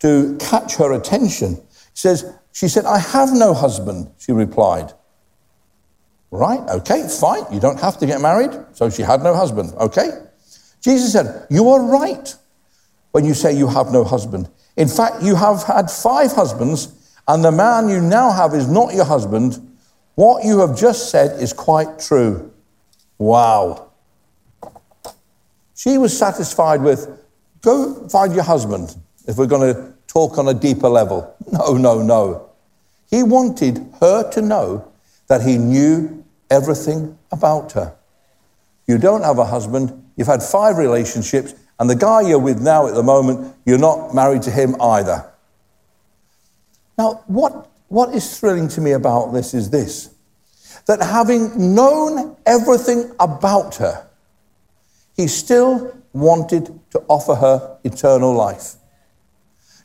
to 0.00 0.36
catch 0.38 0.76
her 0.76 0.92
attention. 0.92 1.60
Says, 1.96 2.30
She 2.52 2.68
said, 2.68 2.84
I 2.84 2.98
have 2.98 3.32
no 3.32 3.54
husband, 3.54 4.10
she 4.18 4.30
replied. 4.30 4.92
Right, 6.30 6.60
okay, 6.68 7.08
fine. 7.08 7.44
You 7.50 7.58
don't 7.58 7.80
have 7.80 7.96
to 7.98 8.06
get 8.06 8.20
married. 8.20 8.50
So 8.74 8.90
she 8.90 9.00
had 9.00 9.22
no 9.22 9.34
husband, 9.34 9.72
okay? 9.80 10.10
Jesus 10.82 11.12
said, 11.12 11.46
You 11.48 11.70
are 11.70 11.82
right 11.82 12.34
when 13.12 13.24
you 13.24 13.32
say 13.32 13.56
you 13.56 13.66
have 13.66 13.92
no 13.92 14.04
husband. 14.04 14.50
In 14.76 14.88
fact, 14.88 15.22
you 15.22 15.36
have 15.36 15.62
had 15.62 15.90
five 15.90 16.32
husbands, 16.32 16.92
and 17.26 17.42
the 17.42 17.50
man 17.50 17.88
you 17.88 18.02
now 18.02 18.30
have 18.30 18.52
is 18.52 18.68
not 18.68 18.92
your 18.92 19.06
husband. 19.06 19.58
What 20.16 20.44
you 20.44 20.58
have 20.58 20.78
just 20.78 21.10
said 21.10 21.40
is 21.40 21.54
quite 21.54 21.98
true. 21.98 22.52
Wow. 23.16 23.90
She 25.74 25.96
was 25.96 26.16
satisfied 26.16 26.82
with, 26.82 27.08
Go 27.62 28.06
find 28.10 28.34
your 28.34 28.44
husband 28.44 28.94
if 29.26 29.38
we're 29.38 29.46
going 29.46 29.74
to 29.74 29.95
talk 30.16 30.38
on 30.38 30.48
a 30.48 30.54
deeper 30.54 30.88
level. 30.88 31.36
No, 31.52 31.74
no, 31.74 32.00
no. 32.00 32.48
He 33.10 33.22
wanted 33.22 33.86
her 34.00 34.28
to 34.30 34.40
know 34.40 34.90
that 35.28 35.42
he 35.42 35.58
knew 35.58 36.24
everything 36.50 37.18
about 37.30 37.72
her. 37.72 37.94
You 38.86 38.96
don't 38.96 39.22
have 39.22 39.38
a 39.38 39.44
husband, 39.44 39.92
you've 40.16 40.26
had 40.26 40.42
five 40.42 40.78
relationships, 40.78 41.54
and 41.78 41.90
the 41.90 41.94
guy 41.94 42.22
you're 42.22 42.38
with 42.38 42.62
now 42.62 42.86
at 42.86 42.94
the 42.94 43.02
moment, 43.02 43.54
you're 43.66 43.78
not 43.90 44.14
married 44.14 44.40
to 44.42 44.50
him 44.50 44.80
either. 44.80 45.30
Now, 46.96 47.22
what, 47.26 47.68
what 47.88 48.14
is 48.14 48.40
thrilling 48.40 48.68
to 48.68 48.80
me 48.80 48.92
about 48.92 49.34
this 49.34 49.52
is 49.52 49.68
this 49.68 50.14
that 50.86 51.02
having 51.02 51.74
known 51.74 52.36
everything 52.46 53.12
about 53.20 53.74
her, 53.74 54.06
he 55.14 55.26
still 55.26 55.94
wanted 56.14 56.66
to 56.92 57.02
offer 57.08 57.34
her 57.34 57.78
eternal 57.84 58.32
life. 58.32 58.76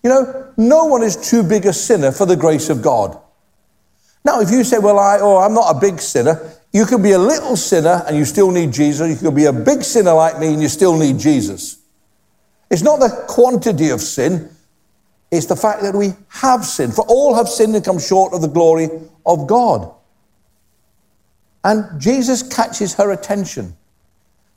You 0.03 0.09
know, 0.09 0.53
no 0.57 0.85
one 0.85 1.03
is 1.03 1.15
too 1.15 1.43
big 1.43 1.65
a 1.65 1.73
sinner 1.73 2.11
for 2.11 2.25
the 2.25 2.35
grace 2.35 2.69
of 2.69 2.81
God. 2.81 3.19
Now, 4.23 4.41
if 4.41 4.51
you 4.51 4.63
say, 4.63 4.77
well, 4.79 4.99
I, 4.99 5.19
oh, 5.19 5.37
I'm 5.37 5.53
not 5.53 5.75
a 5.75 5.79
big 5.79 5.99
sinner, 5.99 6.39
you 6.73 6.85
can 6.85 7.01
be 7.01 7.11
a 7.11 7.19
little 7.19 7.57
sinner 7.57 8.03
and 8.07 8.15
you 8.15 8.25
still 8.25 8.51
need 8.51 8.71
Jesus. 8.71 9.09
You 9.09 9.27
can 9.27 9.35
be 9.35 9.45
a 9.45 9.53
big 9.53 9.83
sinner 9.83 10.13
like 10.13 10.39
me 10.39 10.53
and 10.53 10.61
you 10.61 10.69
still 10.69 10.97
need 10.97 11.19
Jesus. 11.19 11.79
It's 12.69 12.83
not 12.83 12.99
the 12.99 13.25
quantity 13.27 13.89
of 13.89 14.01
sin, 14.01 14.49
it's 15.29 15.45
the 15.45 15.55
fact 15.55 15.81
that 15.81 15.95
we 15.95 16.13
have 16.29 16.65
sinned. 16.65 16.93
For 16.93 17.05
all 17.07 17.35
have 17.35 17.47
sinned 17.47 17.75
and 17.75 17.83
come 17.83 17.99
short 17.99 18.33
of 18.33 18.41
the 18.41 18.47
glory 18.47 18.89
of 19.25 19.47
God. 19.47 19.93
And 21.63 22.01
Jesus 22.01 22.43
catches 22.43 22.95
her 22.95 23.11
attention 23.11 23.77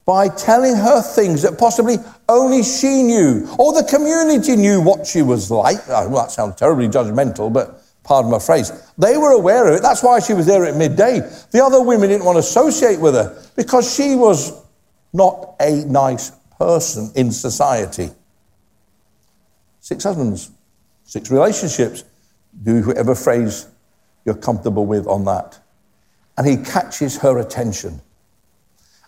by 0.07 0.29
telling 0.29 0.77
her 0.77 1.01
things 1.01 1.43
that 1.43 1.59
possibly 1.59 1.97
only 2.29 2.63
she 2.63 3.03
knew, 3.03 3.49
or 3.59 3.73
the 3.73 3.87
community 3.89 4.57
knew 4.57 4.81
what 4.81 5.07
she 5.07 5.23
was 5.23 5.51
like. 5.51 5.79
Oh, 5.89 6.09
well, 6.09 6.23
that 6.25 6.31
sounds 6.31 6.57
terribly 6.57 6.89
judgmental, 6.89 7.53
but 7.53 7.83
pardon 8.03 8.31
my 8.31 8.39
phrase. 8.39 8.71
They 8.99 9.17
were 9.17 9.33
aware 9.33 9.67
of 9.67 9.75
it. 9.75 9.83
That's 9.83 10.03
why 10.03 10.21
she 10.21 10.35
was 10.35 10.47
there 10.47 10.65
at 10.67 10.77
midday. 10.77 11.21
The 11.51 11.65
other 11.65 11.83
women 11.83 12.11
didn't 12.11 12.27
want 12.27 12.37
to 12.37 12.41
associate 12.41 13.01
with 13.01 13.15
her 13.15 13.43
because 13.57 13.95
she 13.95 14.15
was 14.15 14.53
not 15.13 15.55
a 15.61 15.85
nice 15.87 16.33
person 16.59 17.11
in 17.15 17.33
society. 17.33 18.11
Six 19.81 20.05
husbands, 20.05 20.51
six 21.05 21.31
relationships. 21.31 22.05
Do 22.63 22.83
whatever 22.83 23.15
phrase 23.15 23.67
you're 24.25 24.37
comfortable 24.37 24.87
with 24.87 25.07
on 25.07 25.25
that. 25.25 25.59
And 26.37 26.47
he 26.47 26.57
catches 26.57 27.19
her 27.19 27.39
attention. 27.39 28.01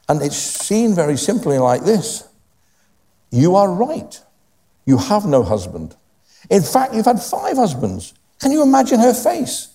And 0.09 0.23
it's 0.23 0.37
seen 0.37 0.95
very 0.95 1.17
simply 1.17 1.59
like 1.59 1.83
this 1.83 2.29
You 3.31 3.57
are 3.57 3.71
right. 3.71 4.21
You 4.85 4.99
have 4.99 5.27
no 5.27 5.43
husband. 5.43 5.97
In 6.49 6.63
fact, 6.63 6.95
you've 6.95 7.07
had 7.07 7.21
five 7.21 7.57
husbands. 7.57 8.15
Can 8.41 8.53
you 8.53 8.63
imagine 8.63 9.01
her 9.01 9.15
face? 9.15 9.75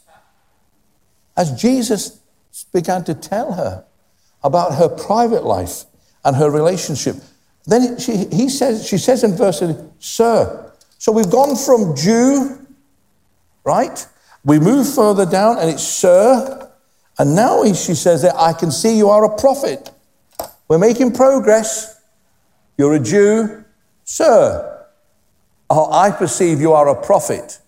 As 1.35 1.51
Jesus 1.59 2.19
began 2.71 3.03
to 3.05 3.13
tell 3.13 3.53
her 3.53 3.85
about 4.43 4.75
her 4.75 4.87
private 4.87 5.43
life 5.43 5.85
and 6.23 6.35
her 6.35 6.49
relationship, 6.49 7.15
Then 7.65 7.99
she, 7.99 8.25
he 8.31 8.49
says, 8.49 8.87
she 8.87 8.97
says 8.97 9.23
in 9.23 9.35
verse, 9.35 9.61
Sir. 9.99 10.71
So 10.97 11.11
we've 11.11 11.29
gone 11.29 11.55
from 11.55 11.95
Jew, 11.95 12.65
right? 13.63 14.07
We 14.43 14.59
move 14.59 14.93
further 14.93 15.25
down 15.25 15.57
and 15.59 15.69
it's 15.69 15.83
Sir. 15.83 16.69
And 17.19 17.35
now 17.35 17.63
she 17.73 17.95
says 17.95 18.23
that 18.23 18.35
I 18.35 18.53
can 18.53 18.71
see 18.71 18.97
you 18.97 19.09
are 19.09 19.23
a 19.25 19.37
prophet. 19.37 19.91
We're 20.71 20.77
making 20.77 21.12
progress. 21.15 21.99
You're 22.77 22.95
a 22.95 22.99
Jew. 23.01 23.65
Sir, 24.05 24.88
oh, 25.69 25.91
I 25.91 26.12
perceive 26.12 26.62
you 26.62 26.71
are 26.71 26.88
a 26.88 26.95
prophet. 26.95 27.60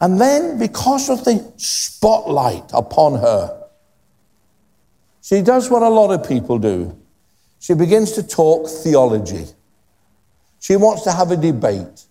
And 0.00 0.20
then, 0.20 0.60
because 0.60 1.10
of 1.10 1.24
the 1.24 1.52
spotlight 1.56 2.70
upon 2.72 3.14
her, 3.14 3.66
she 5.22 5.42
does 5.42 5.70
what 5.70 5.82
a 5.82 5.88
lot 5.88 6.12
of 6.12 6.28
people 6.28 6.60
do. 6.60 6.96
She 7.58 7.74
begins 7.74 8.12
to 8.12 8.22
talk 8.22 8.70
theology. 8.70 9.46
She 10.60 10.76
wants 10.76 11.02
to 11.02 11.10
have 11.10 11.32
a 11.32 11.36
debate. 11.36 12.04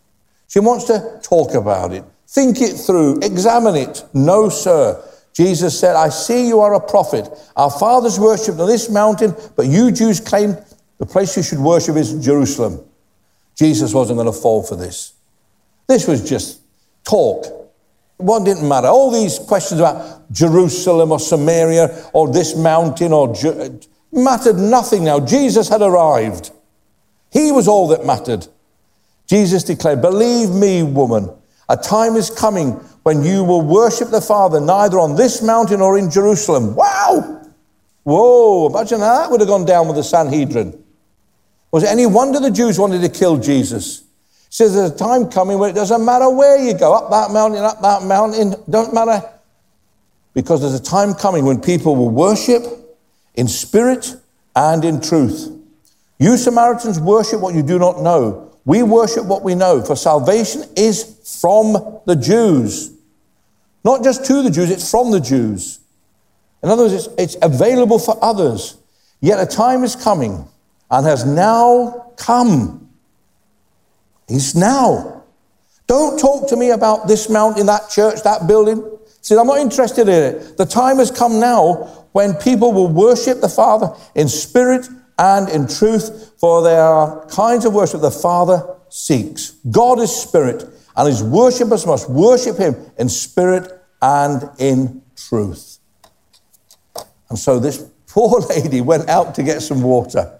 She 0.49 0.59
wants 0.59 0.83
to 0.87 1.17
talk 1.23 1.53
about 1.53 1.93
it, 1.93 2.03
think 2.27 2.59
it 2.59 2.73
through, 2.73 3.21
examine 3.21 3.77
it. 3.77 4.03
No, 4.13 4.49
sir. 4.49 5.01
Jesus 5.37 5.79
said, 5.79 5.95
I 5.95 6.09
see 6.09 6.47
you 6.47 6.61
are 6.61 6.73
a 6.73 6.79
prophet. 6.79 7.29
Our 7.55 7.69
fathers 7.69 8.19
worshipped 8.19 8.59
on 8.59 8.67
this 8.67 8.89
mountain, 8.89 9.35
but 9.55 9.67
you 9.67 9.91
Jews 9.91 10.19
claim 10.19 10.57
the 10.97 11.05
place 11.05 11.37
you 11.37 11.43
should 11.43 11.59
worship 11.59 11.95
is 11.95 12.25
Jerusalem. 12.25 12.83
Jesus 13.55 13.93
wasn't 13.93 14.17
going 14.17 14.33
to 14.33 14.33
fall 14.33 14.63
for 14.63 14.75
this. 14.75 15.13
This 15.85 16.07
was 16.07 16.27
just 16.27 16.61
talk. 17.03 17.45
One 18.17 18.45
didn't 18.45 18.67
matter. 18.67 18.87
All 18.87 19.11
these 19.11 19.37
questions 19.37 19.79
about 19.79 20.31
Jerusalem 20.31 21.11
or 21.11 21.19
Samaria 21.19 22.09
or 22.13 22.33
this 22.33 22.55
mountain 22.55 23.13
or 23.13 23.35
Ju- 23.35 23.79
mattered 24.11 24.55
nothing 24.55 25.03
now. 25.03 25.19
Jesus 25.19 25.69
had 25.69 25.83
arrived. 25.83 26.49
He 27.31 27.51
was 27.51 27.67
all 27.67 27.89
that 27.89 28.07
mattered. 28.07 28.47
Jesus 29.27 29.63
declared, 29.63 30.01
Believe 30.01 30.49
me, 30.49 30.81
woman, 30.81 31.29
a 31.69 31.77
time 31.77 32.15
is 32.15 32.29
coming 32.29 32.71
when 33.03 33.23
you 33.23 33.43
will 33.43 33.61
worship 33.61 34.09
the 34.09 34.21
Father 34.21 34.59
neither 34.59 34.99
on 34.99 35.15
this 35.15 35.41
mountain 35.41 35.81
or 35.81 35.97
in 35.97 36.09
Jerusalem. 36.09 36.75
Wow! 36.75 37.41
Whoa, 38.03 38.67
imagine 38.69 38.99
how 38.99 39.19
that 39.19 39.31
would 39.31 39.41
have 39.41 39.49
gone 39.49 39.65
down 39.65 39.87
with 39.87 39.97
the 39.97 40.03
Sanhedrin. 40.03 40.83
Was 41.71 41.83
it 41.83 41.89
any 41.89 42.05
wonder 42.05 42.39
the 42.39 42.51
Jews 42.51 42.79
wanted 42.79 43.01
to 43.01 43.09
kill 43.09 43.37
Jesus? 43.37 43.99
He 43.99 44.05
says 44.49 44.75
there's 44.75 44.91
a 44.91 44.97
time 44.97 45.29
coming 45.29 45.59
when 45.59 45.69
it 45.69 45.73
doesn't 45.73 46.05
matter 46.05 46.29
where 46.29 46.57
you 46.57 46.73
go, 46.73 46.93
up 46.93 47.09
that 47.09 47.31
mountain, 47.31 47.63
up 47.63 47.81
that 47.81 48.03
mountain, 48.03 48.55
don't 48.69 48.93
matter. 48.93 49.21
Because 50.33 50.61
there's 50.61 50.73
a 50.73 50.83
time 50.83 51.13
coming 51.13 51.45
when 51.45 51.59
people 51.59 51.95
will 51.97 52.09
worship 52.09 52.63
in 53.35 53.47
spirit 53.47 54.15
and 54.55 54.85
in 54.85 55.01
truth. 55.01 55.51
You 56.17 56.37
Samaritans 56.37 56.99
worship 56.99 57.41
what 57.41 57.55
you 57.55 57.61
do 57.61 57.77
not 57.77 58.01
know. 58.01 58.46
We 58.67 58.83
worship 58.83 59.23
what 59.23 59.43
we 59.43 59.55
know, 59.55 59.81
for 59.81 59.95
salvation 59.95 60.65
is 60.75 61.39
from 61.41 62.01
the 62.05 62.17
Jews. 62.17 62.91
Not 63.85 64.03
just 64.03 64.25
to 64.25 64.43
the 64.43 64.51
Jews, 64.51 64.69
it's 64.69 64.91
from 64.91 65.09
the 65.09 65.21
Jews. 65.21 65.79
In 66.61 66.67
other 66.67 66.83
words, 66.83 66.93
it's, 66.93 67.07
it's 67.17 67.37
available 67.41 67.97
for 67.97 68.21
others. 68.21 68.75
Yet 69.21 69.39
a 69.39 69.45
time 69.45 69.85
is 69.85 69.95
coming 69.95 70.45
and 70.91 71.05
has 71.05 71.25
now 71.25 72.11
come. 72.17 72.89
He's 74.27 74.53
now. 74.53 75.23
Don't 75.87 76.19
talk 76.19 76.49
to 76.49 76.57
me 76.57 76.71
about 76.71 77.07
this 77.07 77.29
mountain, 77.29 77.67
that 77.67 77.89
church, 77.89 78.21
that 78.23 78.47
building. 78.47 78.83
See, 79.21 79.37
I'm 79.37 79.47
not 79.47 79.59
interested 79.59 80.09
in 80.09 80.23
it. 80.23 80.57
The 80.57 80.65
time 80.65 80.97
has 80.97 81.09
come 81.09 81.39
now 81.39 82.05
when 82.11 82.33
people 82.33 82.73
will 82.73 82.89
worship 82.89 83.39
the 83.39 83.47
Father 83.47 83.95
in 84.13 84.27
spirit 84.27 84.89
and 85.17 85.49
in 85.49 85.67
truth, 85.67 86.33
for 86.39 86.61
there 86.61 86.81
are 86.81 87.25
kinds 87.27 87.65
of 87.65 87.73
worship 87.73 88.01
the 88.01 88.11
Father 88.11 88.75
seeks. 88.89 89.51
God 89.71 89.99
is 89.99 90.15
spirit, 90.15 90.63
and 90.95 91.07
his 91.07 91.23
worshippers 91.23 91.85
must 91.85 92.09
worship 92.09 92.57
him 92.57 92.75
in 92.97 93.09
spirit 93.09 93.71
and 94.01 94.49
in 94.59 95.01
truth. 95.15 95.79
And 97.29 97.37
so 97.37 97.59
this 97.59 97.83
poor 98.07 98.41
lady 98.41 98.81
went 98.81 99.09
out 99.09 99.35
to 99.35 99.43
get 99.43 99.61
some 99.61 99.81
water. 99.81 100.39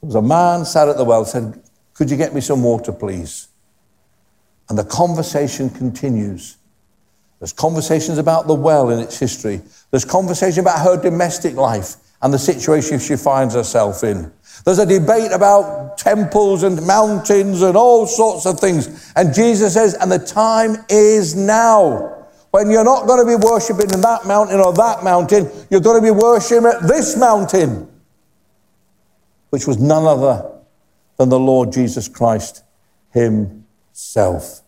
There 0.00 0.06
was 0.06 0.14
a 0.14 0.22
man 0.22 0.64
sat 0.64 0.88
at 0.88 0.96
the 0.96 1.04
well, 1.04 1.24
said, 1.24 1.62
Could 1.94 2.10
you 2.10 2.16
get 2.16 2.34
me 2.34 2.40
some 2.40 2.62
water, 2.62 2.92
please? 2.92 3.48
And 4.68 4.78
the 4.78 4.84
conversation 4.84 5.68
continues. 5.68 6.56
There's 7.38 7.52
conversations 7.52 8.16
about 8.16 8.46
the 8.46 8.54
well 8.54 8.88
in 8.88 8.98
its 8.98 9.18
history. 9.18 9.60
There's 9.90 10.06
conversation 10.06 10.60
about 10.60 10.82
her 10.82 11.00
domestic 11.00 11.54
life 11.54 11.96
and 12.24 12.32
the 12.32 12.38
situation 12.38 12.98
she 12.98 13.16
finds 13.16 13.54
herself 13.54 14.02
in. 14.02 14.32
There's 14.64 14.78
a 14.78 14.86
debate 14.86 15.30
about 15.30 15.98
temples 15.98 16.62
and 16.62 16.84
mountains 16.86 17.60
and 17.60 17.76
all 17.76 18.06
sorts 18.06 18.46
of 18.46 18.58
things. 18.58 19.12
And 19.14 19.34
Jesus 19.34 19.74
says, 19.74 19.94
and 19.94 20.10
the 20.10 20.18
time 20.18 20.76
is 20.88 21.36
now. 21.36 22.26
When 22.50 22.70
you're 22.70 22.82
not 22.84 23.06
going 23.06 23.26
to 23.26 23.38
be 23.38 23.44
worshiping 23.44 23.90
in 23.92 24.00
that 24.00 24.26
mountain 24.26 24.58
or 24.58 24.72
that 24.72 25.04
mountain, 25.04 25.50
you're 25.70 25.82
going 25.82 26.02
to 26.02 26.02
be 26.02 26.10
worshiping 26.10 26.64
at 26.64 26.88
this 26.88 27.14
mountain 27.16 27.90
which 29.50 29.68
was 29.68 29.78
none 29.78 30.04
other 30.04 30.50
than 31.16 31.28
the 31.28 31.38
Lord 31.38 31.72
Jesus 31.72 32.08
Christ 32.08 32.64
Himself. 33.12 34.62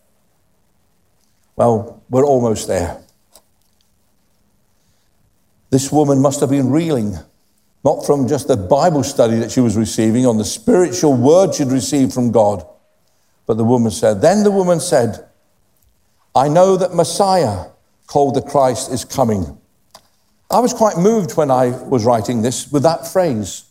Well, 1.55 2.03
we're 2.09 2.25
almost 2.25 2.67
there. 2.67 3.01
This 5.71 5.91
woman 5.91 6.21
must 6.21 6.39
have 6.39 6.49
been 6.49 6.69
reeling, 6.69 7.17
not 7.83 8.05
from 8.05 8.27
just 8.27 8.47
the 8.47 8.57
Bible 8.57 9.03
study 9.03 9.37
that 9.39 9.51
she 9.51 9.59
was 9.59 9.77
receiving, 9.77 10.25
on 10.25 10.37
the 10.37 10.45
spiritual 10.45 11.13
word 11.15 11.53
she'd 11.53 11.67
received 11.67 12.13
from 12.13 12.31
God. 12.31 12.65
But 13.45 13.57
the 13.57 13.63
woman 13.63 13.91
said, 13.91 14.21
Then 14.21 14.43
the 14.43 14.51
woman 14.51 14.79
said, 14.79 15.27
I 16.35 16.49
know 16.49 16.77
that 16.77 16.93
Messiah, 16.93 17.65
called 18.07 18.35
the 18.35 18.41
Christ, 18.41 18.91
is 18.91 19.05
coming. 19.05 19.57
I 20.49 20.59
was 20.59 20.73
quite 20.73 20.97
moved 20.97 21.35
when 21.35 21.51
I 21.51 21.69
was 21.69 22.05
writing 22.05 22.41
this 22.41 22.71
with 22.71 22.83
that 22.83 23.07
phrase 23.07 23.67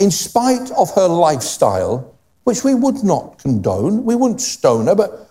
in 0.00 0.10
spite 0.10 0.70
of 0.72 0.92
her 0.94 1.06
lifestyle, 1.06 2.16
which 2.44 2.64
we 2.64 2.74
would 2.74 3.04
not 3.04 3.38
condone, 3.38 4.04
we 4.04 4.16
wouldn't 4.16 4.40
stone 4.40 4.86
her, 4.86 4.94
but 4.94 5.28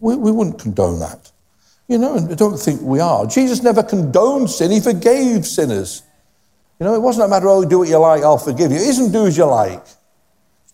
we, 0.00 0.16
we 0.16 0.32
wouldn't 0.32 0.58
condone 0.58 0.98
that. 0.98 1.30
You 1.86 1.96
know, 1.96 2.16
and 2.16 2.30
I 2.30 2.34
don't 2.34 2.58
think 2.58 2.82
we 2.82 3.00
are. 3.00 3.26
Jesus 3.26 3.62
never 3.62 3.82
condoned 3.82 4.50
sin, 4.50 4.72
he 4.72 4.80
forgave 4.80 5.46
sinners. 5.46 6.02
You 6.78 6.86
know, 6.86 6.94
it 6.94 7.02
wasn't 7.02 7.26
a 7.26 7.28
matter, 7.28 7.48
of, 7.48 7.64
oh, 7.64 7.68
do 7.68 7.78
what 7.80 7.88
you 7.88 7.98
like, 7.98 8.22
I'll 8.22 8.38
forgive 8.38 8.70
you. 8.70 8.76
It 8.76 8.88
isn't 8.88 9.12
do 9.12 9.26
as 9.26 9.36
you 9.36 9.46
like. 9.46 9.84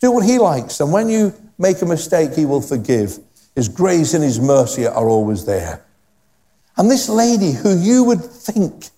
Do 0.00 0.12
what 0.12 0.24
he 0.24 0.38
likes. 0.38 0.80
And 0.80 0.92
when 0.92 1.08
you 1.08 1.32
make 1.58 1.80
a 1.80 1.86
mistake, 1.86 2.34
he 2.34 2.44
will 2.44 2.60
forgive. 2.60 3.18
His 3.54 3.68
grace 3.68 4.14
and 4.14 4.22
his 4.22 4.38
mercy 4.38 4.86
are 4.86 5.08
always 5.08 5.46
there. 5.46 5.84
And 6.76 6.90
this 6.90 7.08
lady, 7.08 7.52
who 7.52 7.76
you 7.76 8.04
would 8.04 8.22
think 8.22 8.90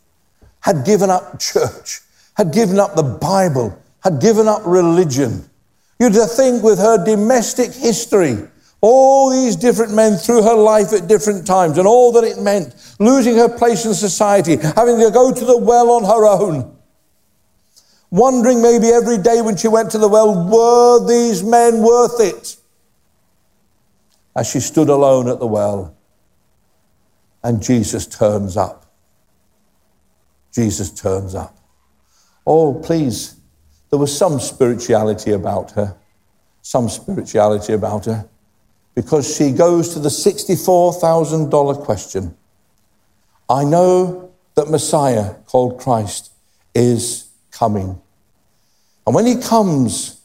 had 0.61 0.85
given 0.85 1.11
up 1.11 1.39
church, 1.39 2.01
had 2.37 2.53
given 2.53 2.81
up 2.81 2.97
the 2.97 3.03
Bible, 3.03 3.79
had 4.01 4.21
given 4.21 4.49
up 4.49 4.63
religion. 4.65 5.49
You'd 6.01 6.15
think 6.15 6.63
with 6.63 6.79
her 6.79 7.03
domestic 7.05 7.73
history, 7.73 8.39
all 8.81 9.31
these 9.31 9.57
different 9.57 9.95
men 9.95 10.17
through 10.17 10.43
her 10.43 10.55
life 10.55 10.93
at 10.93 11.09
different 11.09 11.47
times 11.47 11.79
and 11.79 11.87
all 11.87 12.13
that 12.13 12.25
it 12.25 12.39
meant, 12.39 12.75
losing 12.99 13.37
her 13.37 13.49
place 13.49 13.85
in 13.85 13.95
society, 13.95 14.57
having 14.57 14.99
to 14.99 15.11
go 15.13 15.33
to 15.33 15.45
the 15.45 15.57
well 15.57 15.91
on 15.91 16.05
her 16.05 16.27
own, 16.27 16.76
wondering 18.11 18.63
maybe 18.63 18.89
every 18.89 19.19
day 19.19 19.41
when 19.41 19.57
she 19.57 19.69
went 19.69 19.91
to 19.93 19.99
the 19.99 20.09
well, 20.09 20.49
were 20.49 21.07
these 21.07 21.43
men 21.43 21.83
worth 21.83 22.21
it? 22.21 22.57
As 24.35 24.49
she 24.51 24.61
stood 24.61 24.89
alone 24.89 25.29
at 25.29 25.39
the 25.39 25.47
well, 25.47 25.97
and 27.43 27.63
Jesus 27.63 28.07
turns 28.07 28.57
up. 28.57 28.87
Jesus 30.53 30.91
turns 30.91 31.35
up. 31.35 31.57
Oh, 32.47 32.75
please 32.75 33.37
there 33.91 33.99
was 33.99 34.17
some 34.17 34.41
spirituality 34.41 35.33
about 35.33 35.73
her, 35.73 35.97
some 36.63 36.89
spirituality 36.89 37.73
about 37.73 38.07
her, 38.07 38.29
because 38.95 39.37
she 39.37 39.53
goes 39.53 39.95
to 39.95 40.01
the 40.01 40.09
$64,000 40.09 41.85
question. 41.85 42.37
I 43.49 43.65
know 43.65 44.33
that 44.55 44.69
Messiah, 44.69 45.35
called 45.47 45.79
Christ, 45.79 46.33
is 46.75 47.26
coming. 47.57 48.01
And 49.07 49.15
when 49.15 49.27
he 49.27 49.37
comes, 49.37 50.21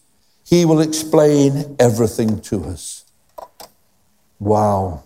he 0.45 0.65
will 0.65 0.81
explain 0.81 1.75
everything 1.79 2.41
to 2.41 2.65
us. 2.65 3.05
Wow. 4.39 5.03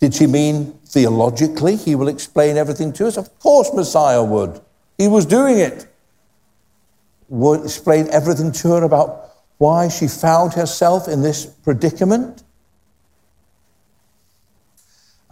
Did 0.00 0.14
she 0.14 0.26
mean 0.26 0.78
theologically 0.86 1.76
he 1.76 1.94
will 1.94 2.08
explain 2.08 2.56
everything 2.56 2.92
to 2.94 3.06
us? 3.06 3.16
Of 3.16 3.38
course, 3.40 3.70
Messiah 3.74 4.22
would. 4.22 4.60
He 4.96 5.08
was 5.08 5.26
doing 5.26 5.58
it 5.58 5.86
would 7.28 7.62
explain 7.62 8.08
everything 8.10 8.52
to 8.52 8.68
her 8.68 8.82
about 8.82 9.30
why 9.58 9.88
she 9.88 10.08
found 10.08 10.54
herself 10.54 11.08
in 11.08 11.20
this 11.20 11.44
predicament. 11.44 12.42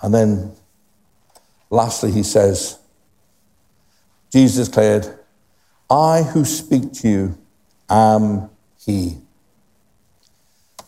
And 0.03 0.13
then 0.13 0.53
lastly, 1.71 2.13
he 2.13 2.23
says, 2.23 2.79
Jesus 4.31 4.69
declared, 4.69 5.19
I 5.89 6.23
who 6.23 6.45
speak 6.45 6.93
to 6.95 7.09
you 7.09 7.39
am 7.89 8.51
he. 8.85 9.19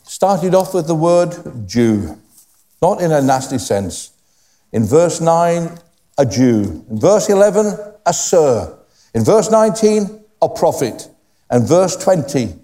Started 0.02 0.54
off 0.54 0.74
with 0.74 0.86
the 0.86 0.94
word 0.94 1.68
Jew, 1.68 2.18
not 2.82 3.00
in 3.00 3.12
a 3.12 3.22
nasty 3.22 3.58
sense. 3.58 4.12
In 4.72 4.84
verse 4.84 5.20
9, 5.20 5.78
a 6.18 6.26
Jew. 6.26 6.84
In 6.90 7.00
verse 7.00 7.28
11, 7.28 7.74
a 8.04 8.12
sir. 8.12 8.76
In 9.14 9.24
verse 9.24 9.50
19, 9.50 10.24
a 10.42 10.48
prophet. 10.48 11.08
And 11.50 11.66
verse 11.66 11.96
20, 11.96 12.54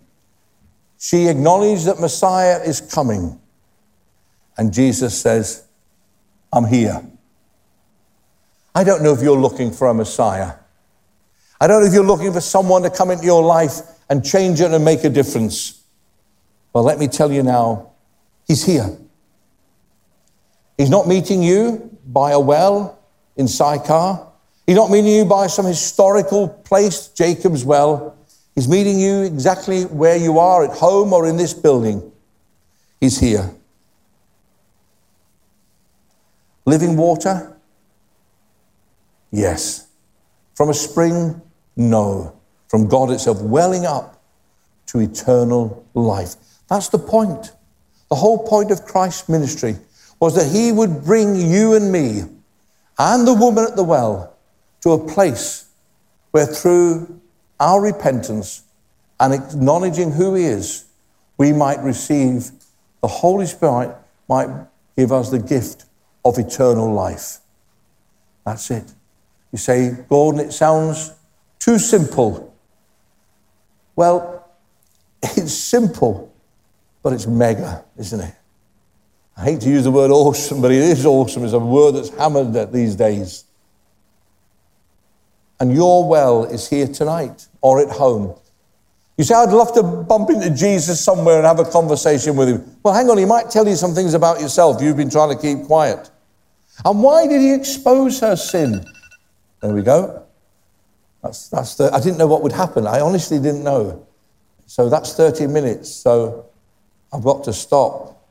she 0.99 1.29
acknowledged 1.29 1.87
that 1.87 2.01
Messiah 2.01 2.61
is 2.65 2.81
coming. 2.81 3.41
And 4.57 4.73
Jesus 4.73 5.19
says, 5.21 5.65
I'm 6.53 6.67
here. 6.67 7.03
I 8.75 8.85
don't 8.85 9.03
know 9.03 9.13
if 9.13 9.23
you're 9.23 9.39
looking 9.39 9.71
for 9.71 9.89
a 9.89 9.95
Messiah. 9.95 10.55
I 11.61 11.67
don't 11.67 11.81
know 11.81 11.87
if 11.87 11.95
you're 11.95 12.05
looking 12.05 12.33
for 12.33 12.41
someone 12.41 12.83
to 12.83 12.91
come 12.91 13.11
into 13.11 13.25
your 13.25 13.43
life 13.43 13.81
and 14.11 14.25
change 14.25 14.61
it 14.61 14.71
and 14.71 14.85
make 14.85 15.05
a 15.05 15.11
difference. 15.11 15.83
Well, 16.73 16.85
let 16.85 16.99
me 16.99 17.09
tell 17.09 17.33
you 17.33 17.43
now, 17.43 17.91
He's 18.47 18.65
here. 18.65 18.97
He's 20.77 20.91
not 20.91 21.07
meeting 21.07 21.43
you 21.43 21.99
by 22.07 22.33
a 22.33 22.41
well 22.41 22.99
in 23.37 23.49
Sychar. 23.49 24.27
He's 24.67 24.77
not 24.77 24.91
meeting 24.91 25.13
you 25.13 25.25
by 25.25 25.47
some 25.47 25.67
historical 25.67 26.49
place, 26.49 27.09
Jacob's 27.09 27.65
well. 27.65 28.17
He's 28.55 28.69
meeting 28.69 28.99
you 28.99 29.23
exactly 29.23 29.85
where 29.85 30.17
you 30.17 30.39
are, 30.39 30.65
at 30.65 30.77
home 30.77 31.13
or 31.13 31.27
in 31.27 31.37
this 31.37 31.55
building. 31.55 32.13
He's 33.01 33.19
here. 33.19 33.51
Living 36.65 36.97
water? 36.97 37.57
Yes. 39.31 39.84
From 40.55 40.71
a 40.71 40.75
spring? 40.75 41.41
No. 41.77 42.41
From 42.69 42.89
God 42.89 43.11
itself, 43.11 43.41
welling 43.43 43.87
up 43.87 44.23
to 44.87 45.01
eternal 45.01 45.85
life. 45.95 46.35
That's 46.69 46.89
the 46.89 46.99
point. 46.99 47.53
The 48.09 48.17
whole 48.17 48.47
point 48.47 48.71
of 48.71 48.85
Christ's 48.85 49.29
ministry 49.29 49.77
was 50.21 50.35
that 50.37 50.51
he 50.51 50.73
would 50.73 51.05
bring 51.05 51.37
you 51.37 51.75
and 51.75 51.91
me 51.91 52.23
and 52.99 53.27
the 53.27 53.35
woman 53.35 53.65
at 53.65 53.77
the 53.77 53.83
well 53.83 54.37
to 54.83 54.93
a 54.93 55.07
place 55.13 55.69
where 56.31 56.47
through 56.47 57.21
our 57.61 57.81
repentance 57.81 58.63
and 59.21 59.33
acknowledging 59.33 60.13
who 60.13 60.35
He 60.35 60.45
is, 60.45 60.87
we 61.39 61.53
might 61.53 61.81
receive 61.81 62.51
the 63.01 63.09
Holy 63.09 63.47
Spirit, 63.47 63.97
might 64.29 64.49
give 64.97 65.13
us 65.13 65.31
the 65.31 65.39
gift 65.39 65.85
of 66.25 66.39
eternal 66.39 66.93
life. 66.93 67.39
That's 68.45 68.71
it. 68.71 68.94
You 69.55 69.59
say, 69.59 69.97
Gordon, 70.09 70.41
it 70.41 70.53
sounds 70.53 71.13
too 71.61 71.79
simple. 71.79 72.53
Well, 73.95 74.49
it's 75.23 75.55
simple, 75.55 76.35
but 77.05 77.13
it's 77.13 77.29
mega, 77.29 77.85
isn't 77.97 78.19
it? 78.19 78.35
I 79.37 79.45
hate 79.45 79.61
to 79.61 79.69
use 79.69 79.85
the 79.85 79.93
word 79.93 80.11
awesome, 80.11 80.61
but 80.61 80.73
it 80.73 80.83
is 80.83 81.07
awesome. 81.07 81.45
It's 81.45 81.53
a 81.53 81.61
word 81.61 81.93
that's 81.93 82.09
hammered 82.09 82.57
at 82.57 82.73
these 82.73 82.97
days. 82.97 83.45
And 85.61 85.73
your 85.73 86.09
well 86.09 86.47
is 86.47 86.69
here 86.69 86.89
tonight 86.89 87.47
or 87.61 87.81
at 87.81 87.91
home. 87.91 88.37
You 89.17 89.23
say, 89.23 89.37
I'd 89.37 89.51
love 89.51 89.73
to 89.75 89.85
bump 89.85 90.31
into 90.31 90.51
Jesus 90.51 91.01
somewhere 91.01 91.37
and 91.37 91.47
have 91.47 91.61
a 91.61 91.71
conversation 91.71 92.35
with 92.35 92.49
him. 92.49 92.77
Well, 92.83 92.93
hang 92.93 93.09
on, 93.09 93.19
he 93.19 93.25
might 93.25 93.51
tell 93.51 93.69
you 93.69 93.77
some 93.77 93.95
things 93.95 94.15
about 94.15 94.41
yourself 94.41 94.83
you've 94.83 94.97
been 94.97 95.11
trying 95.11 95.31
to 95.37 95.41
keep 95.41 95.65
quiet. 95.69 96.11
And 96.85 97.05
why 97.05 97.29
did 97.29 97.41
he 97.41 97.55
expose 97.55 98.19
her 98.19 98.35
sin? 98.35 98.85
There 99.65 99.73
we 99.73 99.81
go. 99.81 100.23
That's, 101.23 101.49
that's 101.49 101.77
the, 101.77 101.91
I 101.91 101.99
didn't 101.99 102.19
know 102.19 102.27
what 102.27 102.43
would 102.43 102.53
happen. 102.53 102.87
I 102.87 103.01
honestly 103.01 103.39
didn't 103.39 103.65
know. 103.65 104.07
So 104.67 104.91
that's 104.91 105.15
30 105.15 105.47
minutes. 105.47 105.91
So 105.91 106.45
I've 107.11 107.25
got 107.25 107.45
to 107.45 107.53
stop. 107.55 108.29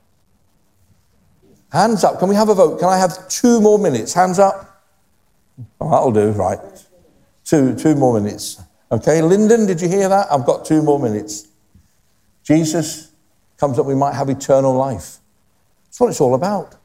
Hands 1.72 2.04
up. 2.04 2.20
Can 2.20 2.30
we 2.30 2.36
have 2.36 2.50
a 2.50 2.54
vote? 2.54 2.80
Can 2.80 2.88
I 2.88 3.00
have 3.00 3.28
two 3.30 3.60
more 3.60 3.80
minutes? 3.80 4.14
Hands 4.14 4.38
up. 4.38 4.86
Oh, 5.82 5.90
that'll 5.90 6.12
do, 6.12 6.30
right. 6.34 6.60
Two, 7.44 7.74
two 7.74 7.96
more 7.96 8.22
minutes. 8.22 8.62
Okay, 8.92 9.24
Lyndon, 9.24 9.66
did 9.66 9.82
you 9.82 9.90
hear 9.90 10.10
that? 10.10 10.32
I've 10.32 10.46
got 10.46 10.66
two 10.66 10.84
more 10.84 11.00
minutes. 11.00 11.48
Jesus 12.44 13.10
comes 13.58 13.80
up, 13.80 13.88
we 13.88 13.96
might 13.96 14.14
have 14.14 14.30
eternal 14.30 14.76
life. 14.76 15.18
That's 15.86 16.00
what 16.00 16.12
it's 16.12 16.22
all 16.22 16.36
about. 16.36 16.76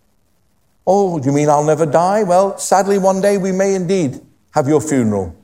Oh, 0.87 1.19
do 1.19 1.29
you 1.29 1.35
mean 1.35 1.51
I'll 1.51 1.65
never 1.65 1.85
die? 1.85 2.23
Well, 2.23 2.57
sadly, 2.57 2.97
one 2.97 3.21
day 3.21 3.37
we 3.37 3.53
may 3.53 3.75
indeed 3.75 4.23
have 4.59 4.67
your 4.67 4.81
funeral. 4.81 5.37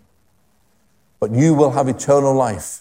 But 1.20 1.30
you 1.30 1.54
will 1.54 1.70
have 1.70 1.88
eternal 1.88 2.34
life 2.34 2.80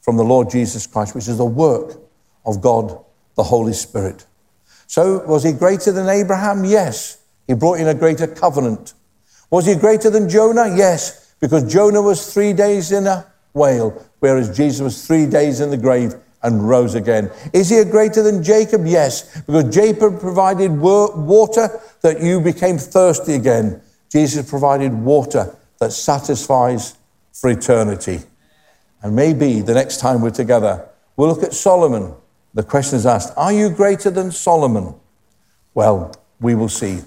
from 0.00 0.16
the 0.16 0.22
Lord 0.22 0.48
Jesus 0.48 0.86
Christ, 0.86 1.12
which 1.12 1.26
is 1.26 1.38
the 1.38 1.44
work 1.44 1.98
of 2.46 2.60
God, 2.60 3.04
the 3.34 3.42
Holy 3.42 3.72
Spirit. 3.72 4.26
So, 4.86 5.26
was 5.26 5.42
he 5.42 5.52
greater 5.52 5.90
than 5.90 6.08
Abraham? 6.08 6.64
Yes. 6.64 7.18
He 7.48 7.54
brought 7.54 7.80
in 7.80 7.88
a 7.88 7.94
greater 7.94 8.28
covenant. 8.28 8.94
Was 9.50 9.66
he 9.66 9.74
greater 9.74 10.08
than 10.08 10.28
Jonah? 10.28 10.72
Yes, 10.74 11.34
because 11.40 11.70
Jonah 11.70 12.00
was 12.00 12.32
three 12.32 12.52
days 12.52 12.92
in 12.92 13.06
a 13.08 13.26
whale, 13.54 13.90
whereas 14.20 14.56
Jesus 14.56 14.80
was 14.80 15.06
three 15.06 15.26
days 15.26 15.60
in 15.60 15.70
the 15.70 15.76
grave 15.76 16.14
and 16.44 16.68
rose 16.68 16.94
again. 16.94 17.30
Is 17.52 17.70
he 17.70 17.82
greater 17.84 18.22
than 18.22 18.42
Jacob? 18.42 18.86
Yes, 18.86 19.40
because 19.42 19.74
Jacob 19.74 20.20
provided 20.20 20.70
water 20.78 21.80
that 22.02 22.22
you 22.22 22.40
became 22.40 22.78
thirsty 22.78 23.34
again. 23.34 23.82
Jesus 24.14 24.48
provided 24.48 24.94
water 24.94 25.54
that 25.80 25.92
satisfies 25.92 26.96
for 27.34 27.50
eternity. 27.50 28.20
And 29.02 29.14
maybe 29.14 29.60
the 29.60 29.74
next 29.74 29.98
time 30.00 30.22
we're 30.22 30.30
together, 30.30 30.88
we'll 31.16 31.28
look 31.28 31.42
at 31.42 31.52
Solomon 31.52 32.14
the 32.54 32.62
question 32.62 32.96
is 32.96 33.04
asked 33.04 33.34
Are 33.36 33.52
you 33.52 33.68
greater 33.68 34.10
than 34.10 34.30
Solomon? 34.30 34.94
Well, 35.74 36.14
we 36.40 36.54
will 36.54 36.68
see. 36.68 37.02